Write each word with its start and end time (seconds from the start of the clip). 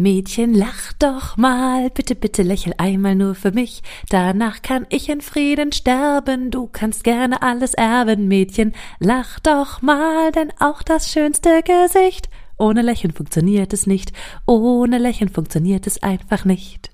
Mädchen, 0.00 0.54
lach 0.54 0.92
doch 0.98 1.36
mal, 1.36 1.90
bitte, 1.90 2.14
bitte 2.14 2.42
lächel 2.42 2.74
einmal 2.78 3.14
nur 3.14 3.34
für 3.34 3.52
mich. 3.52 3.82
Danach 4.08 4.62
kann 4.62 4.86
ich 4.88 5.08
in 5.08 5.20
Frieden 5.20 5.72
sterben, 5.72 6.50
du 6.50 6.66
kannst 6.66 7.04
gerne 7.04 7.42
alles 7.42 7.74
erben. 7.74 8.28
Mädchen, 8.28 8.72
lach 8.98 9.40
doch 9.40 9.82
mal, 9.82 10.32
denn 10.32 10.52
auch 10.58 10.82
das 10.82 11.10
schönste 11.10 11.62
Gesicht. 11.62 12.28
Ohne 12.58 12.82
Lächeln 12.82 13.12
funktioniert 13.12 13.72
es 13.72 13.86
nicht, 13.86 14.12
ohne 14.46 14.98
Lächeln 14.98 15.30
funktioniert 15.30 15.86
es 15.86 16.02
einfach 16.02 16.44
nicht. 16.44 16.90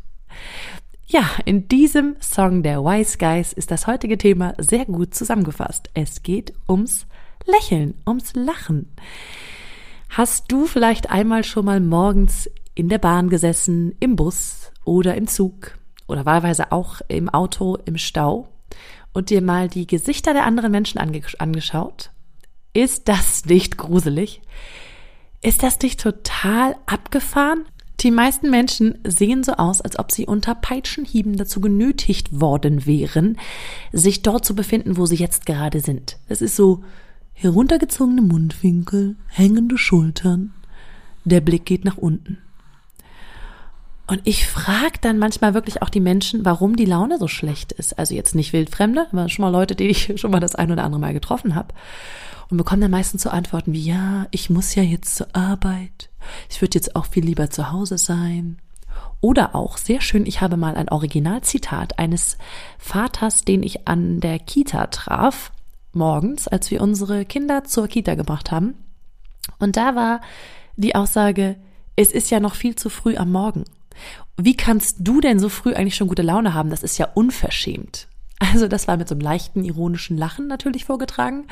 Ja, 1.07 1.31
in 1.45 1.69
diesem 1.69 2.17
Song 2.21 2.63
der 2.63 2.85
Wise 2.85 3.19
Guys 3.19 3.53
ist 3.53 3.71
das 3.71 3.87
heutige 3.87 4.19
Thema 4.19 4.55
sehr 4.59 4.85
gut 4.85 5.15
zusammengefasst. 5.15 5.91
Es 5.95 6.23
geht 6.23 6.53
ums 6.69 7.07
Lächeln, 7.45 7.95
ums 8.07 8.35
Lachen. 8.35 8.93
Hast 10.09 10.51
du 10.51 10.67
vielleicht 10.67 11.11
einmal 11.11 11.45
schon 11.45 11.65
mal 11.65 11.81
morgens 11.81 12.51
in 12.77 12.89
der 12.89 12.99
Bahn 12.99 13.29
gesessen, 13.29 13.97
im 13.99 14.15
Bus 14.15 14.71
oder 14.85 15.17
im 15.17 15.27
Zug 15.27 15.77
oder 16.07 16.25
wahlweise 16.25 16.71
auch 16.71 17.01
im 17.09 17.29
Auto 17.29 17.77
im 17.85 17.99
Stau 17.99 18.47
und 19.13 19.31
dir 19.31 19.43
mal 19.43 19.69
die 19.69 19.89
Gesichter 19.89 20.33
der 20.35 20.45
anderen 20.45 20.71
Menschen 20.71 20.99
ange 20.99 21.23
angeschaut? 21.39 22.11
Ist 22.73 23.09
das 23.09 23.47
nicht 23.47 23.79
gruselig? 23.79 24.43
Ist 25.43 25.63
das 25.63 25.81
nicht 25.81 26.01
total 26.01 26.77
abgefahren? 26.87 27.65
Die 28.01 28.11
meisten 28.11 28.51
Menschen 28.51 28.99
sehen 29.05 29.43
so 29.43 29.53
aus, 29.53 29.81
als 29.81 29.99
ob 29.99 30.13
sie 30.13 30.27
unter 30.27 30.55
Peitschenhieben 30.55 31.39
dazu 31.39 31.63
genötigt 31.63 32.41
worden 32.41 32.85
wären, 32.85 33.39
sich 33.91 34.23
dort 34.23 34.45
zu 34.45 34.55
befinden, 34.55 34.99
wo 34.99 35.07
sie 35.07 35.17
jetzt 35.17 35.47
gerade 35.47 35.81
sind. 35.81 36.19
Es 36.29 36.43
ist 36.43 36.57
so 36.57 36.85
heruntergezogene 37.33 38.21
Mundwinkel, 38.21 39.17
hängende 39.29 39.79
Schultern, 39.79 40.53
der 41.25 41.41
Blick 41.41 41.65
geht 41.65 41.87
nach 41.87 41.97
unten. 41.97 42.39
Und 44.07 44.21
ich 44.25 44.47
frage 44.47 44.99
dann 45.01 45.19
manchmal 45.19 45.55
wirklich 45.55 45.83
auch 45.83 45.89
die 45.89 46.01
Menschen, 46.01 46.45
warum 46.45 46.77
die 46.77 46.85
Laune 46.85 47.19
so 47.19 47.27
schlecht 47.27 47.73
ist. 47.73 47.99
Also 47.99 48.15
jetzt 48.15 48.35
nicht 48.35 48.53
Wildfremde, 48.53 49.07
aber 49.11 49.29
schon 49.29 49.43
mal 49.43 49.51
Leute, 49.51 49.75
die 49.75 49.89
ich 49.89 50.13
schon 50.21 50.31
mal 50.31 50.41
das 50.41 50.55
ein 50.55 50.71
oder 50.71 50.85
andere 50.85 51.01
Mal 51.01 51.13
getroffen 51.13 51.55
habe. 51.55 51.75
Und 52.49 52.59
bekomme 52.59 52.83
dann 52.83 52.93
meistens 52.93 53.23
so 53.23 53.31
Antworten 53.31 53.73
wie, 53.73 53.83
ja, 53.83 54.27
ich 54.31 54.51
muss 54.51 54.77
ja 54.77 54.83
jetzt 54.85 55.17
zur 55.17 55.35
Arbeit. 55.35 56.11
Ich 56.49 56.63
würde 56.63 56.77
jetzt 56.77 56.95
auch 56.95 57.07
viel 57.07 57.25
lieber 57.25 57.51
zu 57.51 57.73
Hause 57.73 57.99
sein. 57.99 58.59
Oder 59.21 59.57
auch, 59.57 59.79
sehr 59.79 60.01
schön, 60.01 60.27
ich 60.27 60.41
habe 60.41 60.57
mal 60.57 60.77
ein 60.77 60.89
Originalzitat 60.89 61.99
eines 61.99 62.39
Vaters, 62.79 63.43
den 63.43 63.65
ich 63.65 63.89
an 63.89 64.21
der 64.21 64.39
Kita 64.39 64.87
traf, 64.89 65.51
morgens, 65.93 66.47
als 66.47 66.71
wir 66.71 66.81
unsere 66.81 67.25
Kinder 67.25 67.65
zur 67.65 67.89
Kita 67.89 68.15
gebracht 68.15 68.53
haben. 68.53 68.75
Und 69.59 69.77
da 69.77 69.97
war 69.97 70.21
die 70.77 70.95
Aussage, 70.95 71.57
es 71.97 72.13
ist 72.13 72.31
ja 72.31 72.39
noch 72.39 72.55
viel 72.55 72.77
zu 72.77 72.91
früh 72.91 73.17
am 73.17 73.33
Morgen. 73.33 73.65
Wie 74.37 74.57
kannst 74.57 74.97
du 75.01 75.21
denn 75.21 75.39
so 75.39 75.49
früh 75.49 75.75
eigentlich 75.75 75.97
schon 75.97 76.09
gute 76.09 76.23
Laune 76.23 76.55
haben? 76.55 76.71
Das 76.71 76.83
ist 76.83 76.99
ja 76.99 77.09
unverschämt. 77.15 78.09
Also 78.39 78.69
das 78.69 78.87
war 78.87 78.97
mit 78.97 79.09
so 79.09 79.15
einem 79.15 79.23
leichten 79.23 79.65
ironischen 79.65 80.19
Lachen 80.19 80.47
natürlich 80.47 80.85
vorgetragen. 80.85 81.47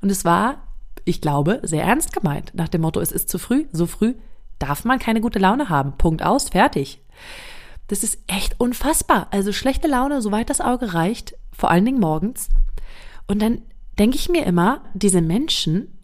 Und 0.00 0.10
es 0.10 0.24
war, 0.24 0.62
ich 1.04 1.20
glaube, 1.20 1.60
sehr 1.64 1.82
ernst 1.82 2.12
gemeint. 2.12 2.52
Nach 2.54 2.68
dem 2.68 2.82
Motto, 2.82 3.00
es 3.00 3.12
ist 3.12 3.28
zu 3.28 3.38
früh, 3.38 3.66
so 3.72 3.86
früh 3.86 4.14
darf 4.58 4.84
man 4.84 4.98
keine 4.98 5.20
gute 5.20 5.38
Laune 5.38 5.68
haben. 5.68 5.96
Punkt 5.98 6.22
aus, 6.22 6.50
fertig. 6.50 7.00
Das 7.88 8.02
ist 8.02 8.18
echt 8.26 8.60
unfassbar. 8.60 9.28
Also 9.30 9.52
schlechte 9.52 9.88
Laune, 9.88 10.22
soweit 10.22 10.50
das 10.50 10.60
Auge 10.60 10.94
reicht, 10.94 11.34
vor 11.52 11.70
allen 11.70 11.84
Dingen 11.84 12.00
morgens. 12.00 12.48
Und 13.26 13.40
dann 13.40 13.62
denke 13.98 14.16
ich 14.16 14.28
mir 14.28 14.46
immer, 14.46 14.82
diese 14.94 15.20
Menschen 15.20 15.98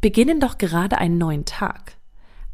beginnen 0.00 0.40
doch 0.40 0.58
gerade 0.58 0.98
einen 0.98 1.18
neuen 1.18 1.44
Tag 1.44 1.95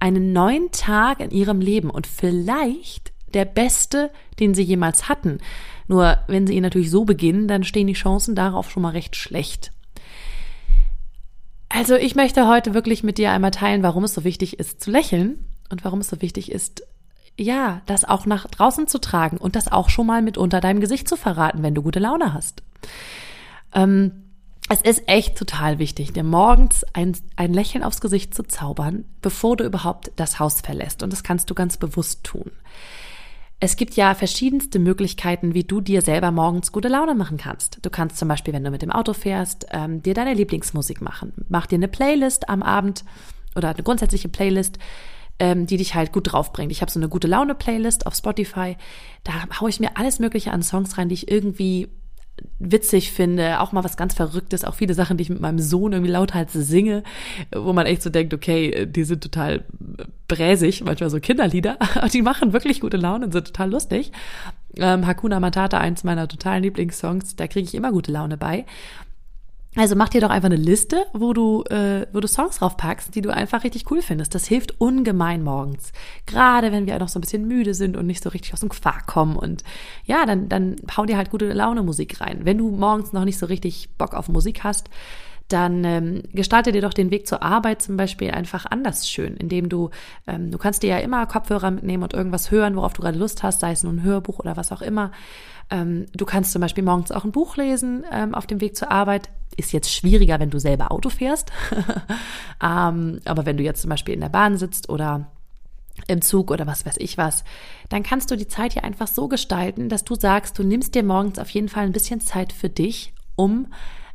einen 0.03 0.33
neuen 0.33 0.73
Tag 0.73 1.21
in 1.21 1.31
ihrem 1.31 1.61
Leben 1.61 1.89
und 1.89 2.09
vielleicht 2.09 3.13
der 3.35 3.45
beste, 3.45 4.11
den 4.41 4.53
sie 4.53 4.65
jemals 4.65 5.09
hatten. 5.09 5.39
Nur 5.87 6.19
wenn 6.27 6.45
sie 6.45 6.55
ihn 6.55 6.65
natürlich 6.65 6.91
so 6.91 7.05
beginnen, 7.05 7.47
dann 7.47 7.63
stehen 7.63 7.87
die 7.87 7.93
Chancen 7.93 8.35
darauf 8.35 8.69
schon 8.69 8.83
mal 8.83 8.91
recht 8.91 9.15
schlecht. 9.15 9.71
Also 11.69 11.95
ich 11.95 12.17
möchte 12.17 12.49
heute 12.49 12.75
wirklich 12.75 13.05
mit 13.05 13.17
dir 13.17 13.31
einmal 13.31 13.53
teilen, 13.53 13.85
warum 13.85 14.03
es 14.03 14.13
so 14.13 14.25
wichtig 14.25 14.59
ist 14.59 14.83
zu 14.83 14.91
lächeln 14.91 15.45
und 15.71 15.85
warum 15.85 16.01
es 16.01 16.09
so 16.09 16.21
wichtig 16.21 16.51
ist, 16.51 16.83
ja, 17.39 17.81
das 17.87 18.05
auch 18.05 18.27
nach 18.27 18.47
draußen 18.49 18.89
zu 18.89 19.01
tragen 19.01 19.37
und 19.37 19.55
das 19.55 19.71
auch 19.71 19.89
schon 19.89 20.07
mal 20.09 20.21
mit 20.21 20.37
unter 20.37 20.61
deinem 20.61 20.81
Gesicht 20.81 21.09
zu 21.09 21.17
verraten, 21.17 21.63
wenn 21.63 21.77
du 21.77 21.83
gute 21.83 22.01
Laune 22.01 22.35
hast. 22.35 22.65
Ähm, 23.73 24.22
es 24.73 24.81
ist 24.81 25.03
echt 25.07 25.37
total 25.37 25.79
wichtig, 25.79 26.15
dir 26.15 26.25
morgens 26.25 26.85
ein, 26.95 27.15
ein 27.37 27.53
Lächeln 27.53 27.85
aufs 27.85 28.01
Gesicht 28.01 28.35
zu 28.35 28.43
zaubern, 28.43 29.05
bevor 29.21 29.57
du 29.57 29.65
überhaupt 29.65 30.13
das 30.17 30.39
Haus 30.39 30.63
verlässt. 30.63 31.03
Und 31.03 31.13
das 31.13 31.23
kannst 31.23 31.51
du 31.51 31.55
ganz 31.55 31.77
bewusst 31.77 32.25
tun. 32.25 32.51
Es 33.61 33.77
gibt 33.77 33.95
ja 33.95 34.15
verschiedenste 34.15 34.79
Möglichkeiten, 34.79 35.53
wie 35.53 35.65
du 35.65 35.83
dir 35.83 36.01
selber 36.01 36.31
morgens 36.31 36.73
gute 36.73 36.89
Laune 36.89 37.15
machen 37.15 37.37
kannst. 37.37 37.81
Du 37.83 37.91
kannst 37.91 38.17
zum 38.17 38.29
Beispiel, 38.29 38.55
wenn 38.55 38.65
du 38.65 38.71
mit 38.71 38.81
dem 38.81 38.91
Auto 38.91 39.13
fährst, 39.13 39.67
ähm, 39.73 40.03
dir 40.03 40.15
deine 40.15 40.33
Lieblingsmusik 40.33 41.03
machen. 41.03 41.35
Mach 41.51 41.67
dir 41.67 41.77
eine 41.77 41.89
Playlist 41.89 42.49
am 42.49 42.63
Abend 42.63 43.05
oder 43.55 43.69
eine 43.69 43.83
grundsätzliche 43.83 44.31
Playlist, 44.31 44.79
ähm, 45.39 45.67
die 45.67 45.77
dich 45.77 45.95
halt 45.95 46.13
gut 46.13 46.33
draufbringt. 46.33 46.73
Ich 46.73 46.81
habe 46.81 46.91
so 46.91 46.99
eine 46.99 47.11
gute 47.11 47.29
Laune-Playlist 47.29 48.07
auf 48.07 48.15
Spotify. 48.15 48.79
Da 49.23 49.33
haue 49.61 49.69
ich 49.69 49.81
mir 49.81 49.99
alles 49.99 50.19
Mögliche 50.19 50.51
an 50.51 50.63
Songs 50.63 50.97
rein, 50.97 51.11
die 51.11 51.15
ich 51.15 51.31
irgendwie 51.31 51.91
witzig 52.59 53.13
finde, 53.13 53.61
auch 53.61 53.73
mal 53.73 53.85
was 53.85 53.97
ganz 53.97 54.15
Verrücktes, 54.15 54.65
auch 54.65 54.75
viele 54.75 54.95
Sachen, 54.95 55.17
die 55.17 55.23
ich 55.23 55.31
mit 55.31 55.41
meinem 55.41 55.59
Sohn 55.59 55.93
irgendwie 55.93 56.13
lauthals 56.13 56.53
singe, 56.53 57.03
wo 57.55 57.73
man 57.73 57.87
echt 57.87 58.03
so 58.03 58.11
denkt, 58.11 58.33
okay, 58.35 58.87
die 58.87 59.05
sind 59.05 59.23
total 59.23 59.65
bräsig, 60.29 60.83
manchmal 60.85 61.11
so 61.11 61.21
Kinderlieder, 61.21 61.77
aber 61.95 62.09
die 62.09 62.23
machen 62.23 62.53
wirklich 62.53 62.81
gute 62.81 62.97
Laune 62.97 63.27
und 63.27 63.33
sind 63.33 63.49
total 63.49 63.71
lustig. 63.71 64.13
Ähm, 64.77 65.07
Hakuna 65.07 65.41
Matata, 65.41 65.79
eins 65.79 66.05
meiner 66.05 66.29
totalen 66.29 66.63
Lieblingssongs, 66.63 67.37
da 67.37 67.47
kriege 67.47 67.69
ich 67.69 67.75
immer 67.75 67.93
gute 67.93 68.13
Laune 68.13 68.37
bei. 68.37 68.65
Also 69.75 69.97
mach 69.97 70.11
dir 70.11 70.21
doch 70.21 70.29
einfach 70.29 70.51
eine 70.51 70.57
Liste, 70.57 71.07
wo 71.15 71.33
du, 71.33 71.65
äh, 71.71 72.07
wo 72.13 72.21
du 72.21 72.29
Songs 72.29 72.59
draufpackst, 72.59 73.15
die 73.15 73.23
du 73.23 73.31
einfach 73.31 73.65
richtig 73.65 73.91
cool 73.91 74.03
findest. 74.03 74.35
Das 74.35 74.47
hilft 74.47 74.79
ungemein 74.81 75.43
morgens. 75.43 75.93
Gerade 76.27 76.73
wenn 76.73 76.87
wir 76.87 76.99
noch 76.99 77.09
so 77.09 77.19
ein 77.19 77.23
bisschen 77.23 77.49
müde 77.49 77.73
sind 77.73 77.97
und 77.97 78.07
nicht 78.07 78.23
so 78.23 78.29
richtig 78.29 78.53
aus 78.53 78.61
dem 78.61 78.69
Quark 78.69 79.07
kommen. 79.07 79.35
Und 79.35 79.65
ja, 80.05 80.27
dann, 80.27 80.51
dann 80.51 80.77
hau 80.95 81.07
dir 81.07 81.17
halt 81.17 81.31
gute 81.31 81.51
Laune 81.55 81.83
Musik 81.83 82.21
rein. 82.21 82.41
Wenn 82.45 82.59
du 82.59 82.71
morgens 82.71 83.15
noch 83.15 83.25
nicht 83.25 83.39
so 83.39 83.47
richtig 83.47 83.89
Bock 83.97 84.13
auf 84.13 84.29
Musik 84.29 84.63
hast, 84.63 84.91
dann 85.53 85.85
ähm, 85.85 86.23
gestalte 86.33 86.73
dir 86.73 86.83
doch 86.83 86.95
den 86.95 87.11
Weg 87.11 87.27
zur 87.27 87.43
Arbeit 87.43 87.83
zum 87.83 87.97
Beispiel 87.97 88.31
einfach 88.31 88.67
anders 88.67 89.09
schön, 89.09 89.37
indem 89.37 89.69
du, 89.69 89.91
ähm, 90.27 90.51
du 90.51 90.59
kannst 90.59 90.83
dir 90.83 90.91
ja 90.91 90.99
immer 90.99 91.27
Kopfhörer 91.27 91.71
mitnehmen 91.71 92.03
und 92.03 92.15
irgendwas 92.15 92.51
hören, 92.51 92.77
worauf 92.77 92.93
du 92.93 93.03
gerade 93.03 93.19
Lust 93.19 93.43
hast, 93.43 93.61
sei 93.61 93.73
es 93.73 93.83
nun 93.83 93.97
ein 93.97 94.03
Hörbuch 94.03 94.39
oder 94.39 94.57
was 94.57 94.73
auch 94.73 94.83
immer. 94.83 95.13
Ähm, 95.71 96.07
du 96.15 96.25
kannst 96.25 96.53
zum 96.53 96.61
Beispiel 96.61 96.85
morgens 96.85 97.13
auch 97.13 97.25
ein 97.25 97.33
Buch 97.33 97.57
lesen 97.57 98.05
ähm, 98.13 98.35
auf 98.35 98.47
dem 98.47 98.61
Weg 98.61 98.77
zur 98.77 98.91
Arbeit. 98.91 99.31
Ist 99.57 99.73
jetzt 99.73 99.93
schwieriger, 99.93 100.41
wenn 100.41 100.51
du 100.51 100.59
selber 100.59 100.93
Auto 100.93 101.11
fährst. 101.11 101.53
ähm, 102.63 103.21
aber 103.25 103.47
wenn 103.47 103.57
du 103.57 103.63
jetzt 103.63 103.83
zum 103.83 103.91
Beispiel 103.91 104.15
in 104.15 104.21
der 104.21 104.29
Bahn 104.29 104.57
sitzt 104.57 104.89
oder 104.89 105.31
im 106.09 106.23
Zug 106.23 106.51
oder 106.51 106.67
was 106.67 106.87
weiß 106.87 106.97
ich 106.99 107.19
was, 107.19 107.45
dann 107.89 108.03
kannst 108.03 108.31
du 108.31 108.37
die 108.37 108.49
Zeit 108.49 108.75
ja 108.75 108.83
einfach 108.83 109.07
so 109.07 109.29
gestalten, 109.29 109.89
dass 109.89 110.05
du 110.05 110.15
sagst, 110.15 110.59
du 110.59 110.63
nimmst 110.63 110.95
dir 110.95 111.03
morgens 111.03 111.39
auf 111.39 111.51
jeden 111.51 111.69
Fall 111.69 111.85
ein 111.85 111.93
bisschen 111.93 112.21
Zeit 112.21 112.53
für 112.53 112.69
dich, 112.69 113.13
um 113.37 113.67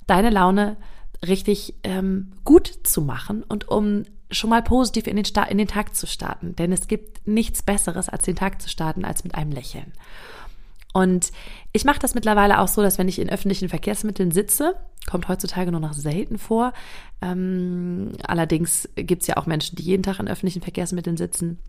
deine 0.07 0.29
Laune 0.29 0.77
richtig 1.25 1.75
ähm, 1.83 2.33
gut 2.43 2.67
zu 2.83 3.01
machen 3.01 3.43
und 3.43 3.67
um 3.67 4.03
schon 4.29 4.49
mal 4.49 4.61
positiv 4.61 5.07
in 5.07 5.15
den, 5.15 5.25
in 5.49 5.57
den 5.57 5.67
Tag 5.67 5.95
zu 5.95 6.05
starten. 6.05 6.55
Denn 6.55 6.71
es 6.71 6.87
gibt 6.87 7.27
nichts 7.27 7.63
Besseres, 7.63 8.09
als 8.09 8.23
den 8.23 8.35
Tag 8.35 8.61
zu 8.61 8.69
starten, 8.69 9.05
als 9.05 9.23
mit 9.23 9.35
einem 9.35 9.51
Lächeln. 9.51 9.93
Und 10.93 11.31
ich 11.73 11.85
mache 11.85 11.99
das 11.99 12.15
mittlerweile 12.15 12.59
auch 12.59 12.67
so, 12.67 12.81
dass 12.81 12.97
wenn 12.97 13.07
ich 13.07 13.19
in 13.19 13.29
öffentlichen 13.29 13.69
Verkehrsmitteln 13.69 14.31
sitze, 14.31 14.75
kommt 15.05 15.27
heutzutage 15.27 15.71
nur 15.71 15.79
noch 15.79 15.93
selten 15.93 16.37
vor. 16.37 16.73
Ähm, 17.21 18.13
allerdings 18.23 18.89
gibt 18.95 19.21
es 19.21 19.27
ja 19.27 19.37
auch 19.37 19.45
Menschen, 19.45 19.75
die 19.75 19.83
jeden 19.83 20.03
Tag 20.03 20.19
in 20.19 20.27
öffentlichen 20.27 20.61
Verkehrsmitteln 20.61 21.15
sitzen. 21.15 21.59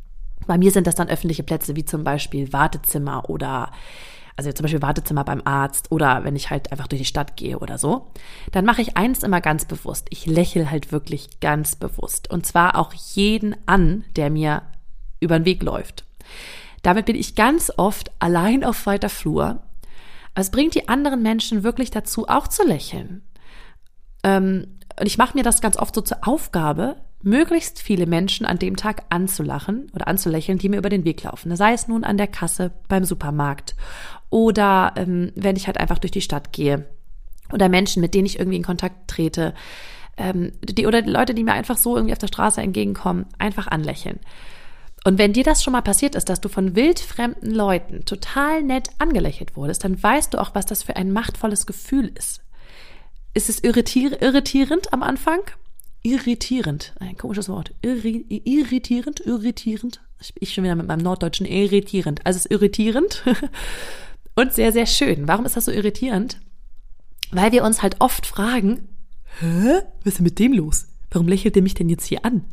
Bei 0.46 0.56
mir 0.56 0.70
sind 0.70 0.86
das 0.86 0.94
dann 0.94 1.08
öffentliche 1.08 1.42
Plätze 1.42 1.76
wie 1.76 1.84
zum 1.84 2.04
Beispiel 2.04 2.52
Wartezimmer 2.52 3.28
oder 3.28 3.70
also 4.38 4.52
zum 4.52 4.62
Beispiel 4.62 4.82
Wartezimmer 4.82 5.24
beim 5.24 5.42
Arzt 5.44 5.90
oder 5.90 6.22
wenn 6.22 6.36
ich 6.36 6.48
halt 6.48 6.70
einfach 6.70 6.86
durch 6.86 7.00
die 7.00 7.06
Stadt 7.06 7.36
gehe 7.36 7.58
oder 7.58 7.76
so, 7.76 8.12
dann 8.52 8.64
mache 8.64 8.80
ich 8.80 8.96
eins 8.96 9.24
immer 9.24 9.40
ganz 9.40 9.64
bewusst. 9.64 10.06
Ich 10.10 10.26
lächle 10.26 10.70
halt 10.70 10.92
wirklich 10.92 11.40
ganz 11.40 11.74
bewusst. 11.74 12.30
Und 12.30 12.46
zwar 12.46 12.78
auch 12.78 12.92
jeden 12.92 13.56
an, 13.66 14.04
der 14.14 14.30
mir 14.30 14.62
über 15.18 15.40
den 15.40 15.44
Weg 15.44 15.64
läuft. 15.64 16.04
Damit 16.82 17.06
bin 17.06 17.16
ich 17.16 17.34
ganz 17.34 17.72
oft 17.76 18.12
allein 18.20 18.62
auf 18.62 18.86
weiter 18.86 19.08
Flur. 19.08 19.64
Es 20.36 20.52
bringt 20.52 20.76
die 20.76 20.88
anderen 20.88 21.20
Menschen 21.20 21.64
wirklich 21.64 21.90
dazu, 21.90 22.28
auch 22.28 22.46
zu 22.46 22.64
lächeln. 22.64 23.22
Ähm, 24.22 24.78
und 25.00 25.06
ich 25.06 25.18
mache 25.18 25.36
mir 25.36 25.42
das 25.42 25.60
ganz 25.60 25.76
oft 25.76 25.96
so 25.96 26.00
zur 26.00 26.18
Aufgabe, 26.28 26.94
möglichst 27.22 27.80
viele 27.80 28.06
Menschen 28.06 28.46
an 28.46 28.58
dem 28.58 28.76
Tag 28.76 29.04
anzulachen 29.08 29.90
oder 29.94 30.06
anzulächeln, 30.08 30.58
die 30.58 30.68
mir 30.68 30.78
über 30.78 30.88
den 30.88 31.04
Weg 31.04 31.22
laufen. 31.22 31.54
Sei 31.56 31.72
es 31.72 31.88
nun 31.88 32.04
an 32.04 32.16
der 32.16 32.28
Kasse 32.28 32.72
beim 32.88 33.04
Supermarkt 33.04 33.74
oder 34.30 34.92
ähm, 34.96 35.32
wenn 35.34 35.56
ich 35.56 35.66
halt 35.66 35.78
einfach 35.78 35.98
durch 35.98 36.12
die 36.12 36.20
Stadt 36.20 36.52
gehe 36.52 36.86
oder 37.52 37.68
Menschen, 37.68 38.00
mit 38.00 38.14
denen 38.14 38.26
ich 38.26 38.38
irgendwie 38.38 38.58
in 38.58 38.64
Kontakt 38.64 39.08
trete, 39.08 39.54
ähm, 40.16 40.52
die 40.62 40.86
oder 40.86 41.02
Leute, 41.02 41.34
die 41.34 41.44
mir 41.44 41.52
einfach 41.52 41.78
so 41.78 41.96
irgendwie 41.96 42.12
auf 42.12 42.18
der 42.18 42.28
Straße 42.28 42.60
entgegenkommen, 42.60 43.26
einfach 43.38 43.66
anlächeln. 43.66 44.20
Und 45.04 45.18
wenn 45.18 45.32
dir 45.32 45.44
das 45.44 45.62
schon 45.62 45.72
mal 45.72 45.82
passiert 45.82 46.14
ist, 46.14 46.28
dass 46.28 46.40
du 46.40 46.48
von 46.48 46.74
wildfremden 46.74 47.50
Leuten 47.52 48.04
total 48.04 48.62
nett 48.62 48.90
angelächelt 48.98 49.56
wurdest, 49.56 49.84
dann 49.84 50.00
weißt 50.02 50.34
du 50.34 50.38
auch, 50.38 50.54
was 50.54 50.66
das 50.66 50.82
für 50.82 50.96
ein 50.96 51.12
machtvolles 51.12 51.66
Gefühl 51.66 52.12
ist. 52.14 52.42
Ist 53.32 53.48
es 53.48 53.62
irritier 53.62 54.20
irritierend 54.20 54.92
am 54.92 55.02
Anfang? 55.02 55.40
Irritierend, 56.08 56.94
ein 57.00 57.18
komisches 57.18 57.50
Wort. 57.50 57.74
Irri 57.82 58.24
irritierend, 58.30 59.20
irritierend. 59.26 60.00
Ich 60.36 60.54
schon 60.54 60.64
wieder 60.64 60.74
mit 60.74 60.86
meinem 60.86 61.02
Norddeutschen 61.02 61.44
irritierend. 61.44 62.24
Also 62.24 62.38
es 62.38 62.46
ist 62.46 62.50
irritierend 62.50 63.22
und 64.34 64.54
sehr, 64.54 64.72
sehr 64.72 64.86
schön. 64.86 65.28
Warum 65.28 65.44
ist 65.44 65.58
das 65.58 65.66
so 65.66 65.70
irritierend? 65.70 66.40
Weil 67.30 67.52
wir 67.52 67.62
uns 67.62 67.82
halt 67.82 67.96
oft 67.98 68.24
fragen, 68.24 68.88
hä, 69.38 69.82
was 70.02 70.12
ist 70.14 70.18
denn 70.18 70.24
mit 70.24 70.38
dem 70.38 70.54
los? 70.54 70.86
Warum 71.10 71.28
lächelt 71.28 71.56
der 71.56 71.62
mich 71.62 71.74
denn 71.74 71.90
jetzt 71.90 72.06
hier 72.06 72.24
an? 72.24 72.46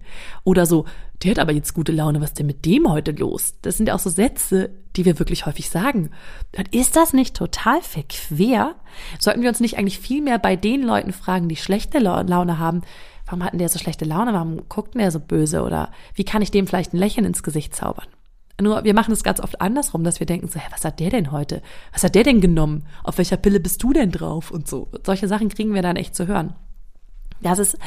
Oder 0.43 0.65
so, 0.65 0.83
der 1.23 1.31
hat 1.31 1.39
aber 1.39 1.53
jetzt 1.53 1.73
gute 1.73 1.93
Laune, 1.93 2.19
was 2.19 2.31
ist 2.31 2.39
denn 2.39 2.47
mit 2.47 2.65
dem 2.65 2.89
heute 2.89 3.11
los? 3.11 3.55
Das 3.61 3.77
sind 3.77 3.87
ja 3.87 3.95
auch 3.95 3.99
so 3.99 4.09
Sätze, 4.09 4.71
die 4.97 5.05
wir 5.05 5.17
wirklich 5.17 5.45
häufig 5.45 5.69
sagen. 5.69 6.11
Und 6.57 6.75
ist 6.75 6.97
das 6.97 7.13
nicht 7.13 7.37
total 7.37 7.81
verquer? 7.81 8.75
Sollten 9.17 9.41
wir 9.41 9.49
uns 9.49 9.61
nicht 9.61 9.77
eigentlich 9.77 9.99
viel 9.99 10.21
mehr 10.21 10.39
bei 10.39 10.57
den 10.57 10.83
Leuten 10.83 11.13
fragen, 11.13 11.47
die 11.47 11.55
schlechte 11.55 11.99
Laune 11.99 12.59
haben? 12.59 12.81
Warum 13.25 13.43
hatten 13.43 13.57
der 13.57 13.69
so 13.69 13.79
schlechte 13.79 14.05
Laune? 14.05 14.33
Warum 14.33 14.67
guckt 14.69 14.95
der 14.95 15.11
so 15.11 15.19
böse? 15.19 15.63
Oder 15.63 15.91
wie 16.13 16.23
kann 16.23 16.41
ich 16.41 16.51
dem 16.51 16.67
vielleicht 16.67 16.93
ein 16.93 16.97
Lächeln 16.97 17.25
ins 17.25 17.43
Gesicht 17.43 17.75
zaubern? 17.75 18.07
Nur 18.61 18.83
wir 18.85 18.93
machen 18.93 19.11
es 19.11 19.23
ganz 19.23 19.41
oft 19.41 19.59
andersrum, 19.59 20.03
dass 20.03 20.19
wir 20.19 20.27
denken 20.27 20.47
so, 20.47 20.59
hä, 20.59 20.67
was 20.71 20.85
hat 20.85 20.99
der 20.99 21.09
denn 21.09 21.31
heute? 21.31 21.61
Was 21.91 22.03
hat 22.03 22.15
der 22.15 22.23
denn 22.23 22.39
genommen? 22.39 22.85
Auf 23.03 23.17
welcher 23.17 23.37
Pille 23.37 23.59
bist 23.59 23.83
du 23.83 23.91
denn 23.91 24.11
drauf? 24.11 24.51
Und 24.51 24.67
so. 24.67 24.87
Solche 25.05 25.27
Sachen 25.27 25.49
kriegen 25.49 25.73
wir 25.73 25.81
dann 25.81 25.97
echt 25.97 26.15
zu 26.15 26.27
hören. 26.27 26.55
Das 27.41 27.59
ist 27.59 27.77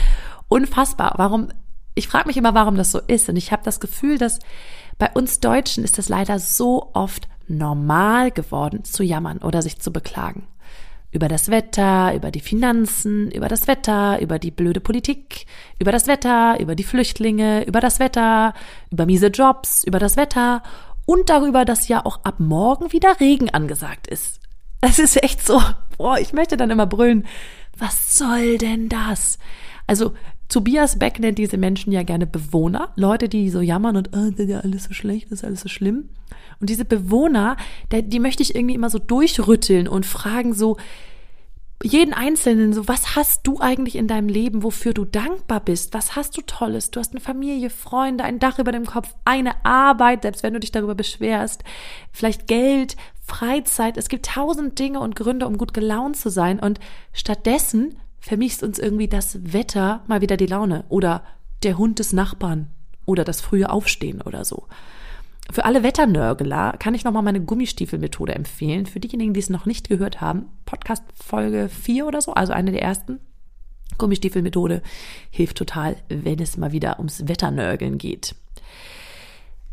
unfassbar. 0.48 1.14
Warum? 1.16 1.48
Ich 1.94 2.08
frage 2.08 2.26
mich 2.26 2.36
immer, 2.36 2.54
warum 2.54 2.76
das 2.76 2.92
so 2.92 3.00
ist. 3.00 3.28
Und 3.28 3.36
ich 3.36 3.50
habe 3.50 3.62
das 3.64 3.80
Gefühl, 3.80 4.18
dass 4.18 4.40
bei 4.98 5.10
uns 5.14 5.40
Deutschen 5.40 5.84
ist 5.84 5.98
es 5.98 6.08
leider 6.08 6.38
so 6.38 6.90
oft 6.92 7.28
normal 7.48 8.30
geworden, 8.30 8.84
zu 8.84 9.02
jammern 9.02 9.38
oder 9.38 9.62
sich 9.62 9.80
zu 9.80 9.90
beklagen. 9.90 10.46
Über 11.10 11.28
das 11.28 11.50
Wetter, 11.50 12.14
über 12.14 12.30
die 12.30 12.40
Finanzen, 12.40 13.30
über 13.30 13.48
das 13.48 13.66
Wetter, 13.66 14.20
über 14.20 14.38
die 14.38 14.50
blöde 14.50 14.80
Politik, 14.80 15.46
über 15.78 15.90
das 15.90 16.06
Wetter, 16.06 16.60
über 16.60 16.74
die 16.74 16.84
Flüchtlinge, 16.84 17.66
über 17.66 17.80
das 17.80 17.98
Wetter, 17.98 18.52
über 18.90 19.06
miese 19.06 19.28
Jobs, 19.28 19.84
über 19.84 19.98
das 19.98 20.16
Wetter 20.16 20.62
und 21.06 21.30
darüber, 21.30 21.64
dass 21.64 21.88
ja 21.88 22.04
auch 22.04 22.24
ab 22.24 22.38
morgen 22.38 22.92
wieder 22.92 23.18
Regen 23.20 23.50
angesagt 23.50 24.06
ist. 24.06 24.40
Es 24.80 25.00
ist 25.00 25.20
echt 25.22 25.44
so, 25.44 25.60
boah, 25.96 26.18
ich 26.18 26.32
möchte 26.32 26.56
dann 26.56 26.70
immer 26.70 26.86
brüllen, 26.86 27.26
was 27.76 28.16
soll 28.16 28.58
denn 28.58 28.88
das? 28.88 29.38
Also 29.88 30.14
Tobias 30.48 30.98
Beck 30.98 31.18
nennt 31.18 31.38
diese 31.38 31.58
Menschen 31.58 31.92
ja 31.92 32.02
gerne 32.02 32.26
Bewohner, 32.26 32.92
Leute, 32.96 33.28
die 33.28 33.50
so 33.50 33.60
jammern 33.60 33.96
und 33.96 34.10
oh, 34.16 34.30
ist 34.34 34.48
ja 34.48 34.60
alles 34.60 34.84
so 34.84 34.94
schlecht, 34.94 35.30
ist 35.30 35.44
alles 35.44 35.60
so 35.60 35.68
schlimm. 35.68 36.08
Und 36.60 36.70
diese 36.70 36.86
Bewohner, 36.86 37.56
die, 37.92 38.02
die 38.02 38.18
möchte 38.18 38.42
ich 38.42 38.54
irgendwie 38.54 38.74
immer 38.74 38.90
so 38.90 38.98
durchrütteln 38.98 39.88
und 39.88 40.06
fragen 40.06 40.54
so 40.54 40.78
jeden 41.82 42.12
Einzelnen 42.12 42.72
so, 42.72 42.88
was 42.88 43.14
hast 43.14 43.46
du 43.46 43.60
eigentlich 43.60 43.94
in 43.94 44.08
deinem 44.08 44.28
Leben, 44.28 44.64
wofür 44.64 44.94
du 44.94 45.04
dankbar 45.04 45.60
bist? 45.60 45.94
Was 45.94 46.16
hast 46.16 46.36
du 46.36 46.42
Tolles? 46.42 46.90
Du 46.90 46.98
hast 46.98 47.12
eine 47.12 47.20
Familie, 47.20 47.70
Freunde, 47.70 48.24
ein 48.24 48.40
Dach 48.40 48.58
über 48.58 48.72
dem 48.72 48.84
Kopf, 48.84 49.14
eine 49.24 49.64
Arbeit, 49.64 50.22
selbst 50.22 50.42
wenn 50.42 50.54
du 50.54 50.60
dich 50.60 50.72
darüber 50.72 50.96
beschwerst, 50.96 51.62
vielleicht 52.10 52.48
Geld, 52.48 52.96
Freizeit. 53.22 53.96
Es 53.96 54.08
gibt 54.08 54.26
tausend 54.26 54.78
Dinge 54.78 54.98
und 54.98 55.14
Gründe, 55.14 55.46
um 55.46 55.56
gut 55.56 55.72
gelaunt 55.72 56.16
zu 56.16 56.30
sein. 56.30 56.58
Und 56.58 56.80
stattdessen 57.12 57.94
vermisst 58.20 58.62
uns 58.62 58.78
irgendwie 58.78 59.08
das 59.08 59.38
Wetter 59.52 60.02
mal 60.06 60.20
wieder 60.20 60.36
die 60.36 60.46
Laune 60.46 60.84
oder 60.88 61.22
der 61.62 61.78
Hund 61.78 61.98
des 61.98 62.12
Nachbarn 62.12 62.68
oder 63.04 63.24
das 63.24 63.40
frühe 63.40 63.70
Aufstehen 63.70 64.20
oder 64.22 64.44
so. 64.44 64.66
Für 65.50 65.64
alle 65.64 65.82
Wetternörgler 65.82 66.74
kann 66.78 66.94
ich 66.94 67.04
nochmal 67.04 67.22
meine 67.22 67.40
Gummistiefelmethode 67.40 68.34
empfehlen. 68.34 68.84
Für 68.84 69.00
diejenigen, 69.00 69.32
die 69.32 69.40
es 69.40 69.48
noch 69.48 69.64
nicht 69.64 69.88
gehört 69.88 70.20
haben, 70.20 70.46
Podcast 70.66 71.02
Folge 71.14 71.70
4 71.70 72.06
oder 72.06 72.20
so, 72.20 72.34
also 72.34 72.52
eine 72.52 72.70
der 72.70 72.82
ersten. 72.82 73.18
Gummistiefelmethode 73.96 74.82
hilft 75.30 75.56
total, 75.56 75.96
wenn 76.08 76.38
es 76.38 76.58
mal 76.58 76.72
wieder 76.72 76.98
ums 76.98 77.26
Wetternörgeln 77.26 77.96
geht. 77.96 78.34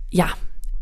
Ja, 0.10 0.30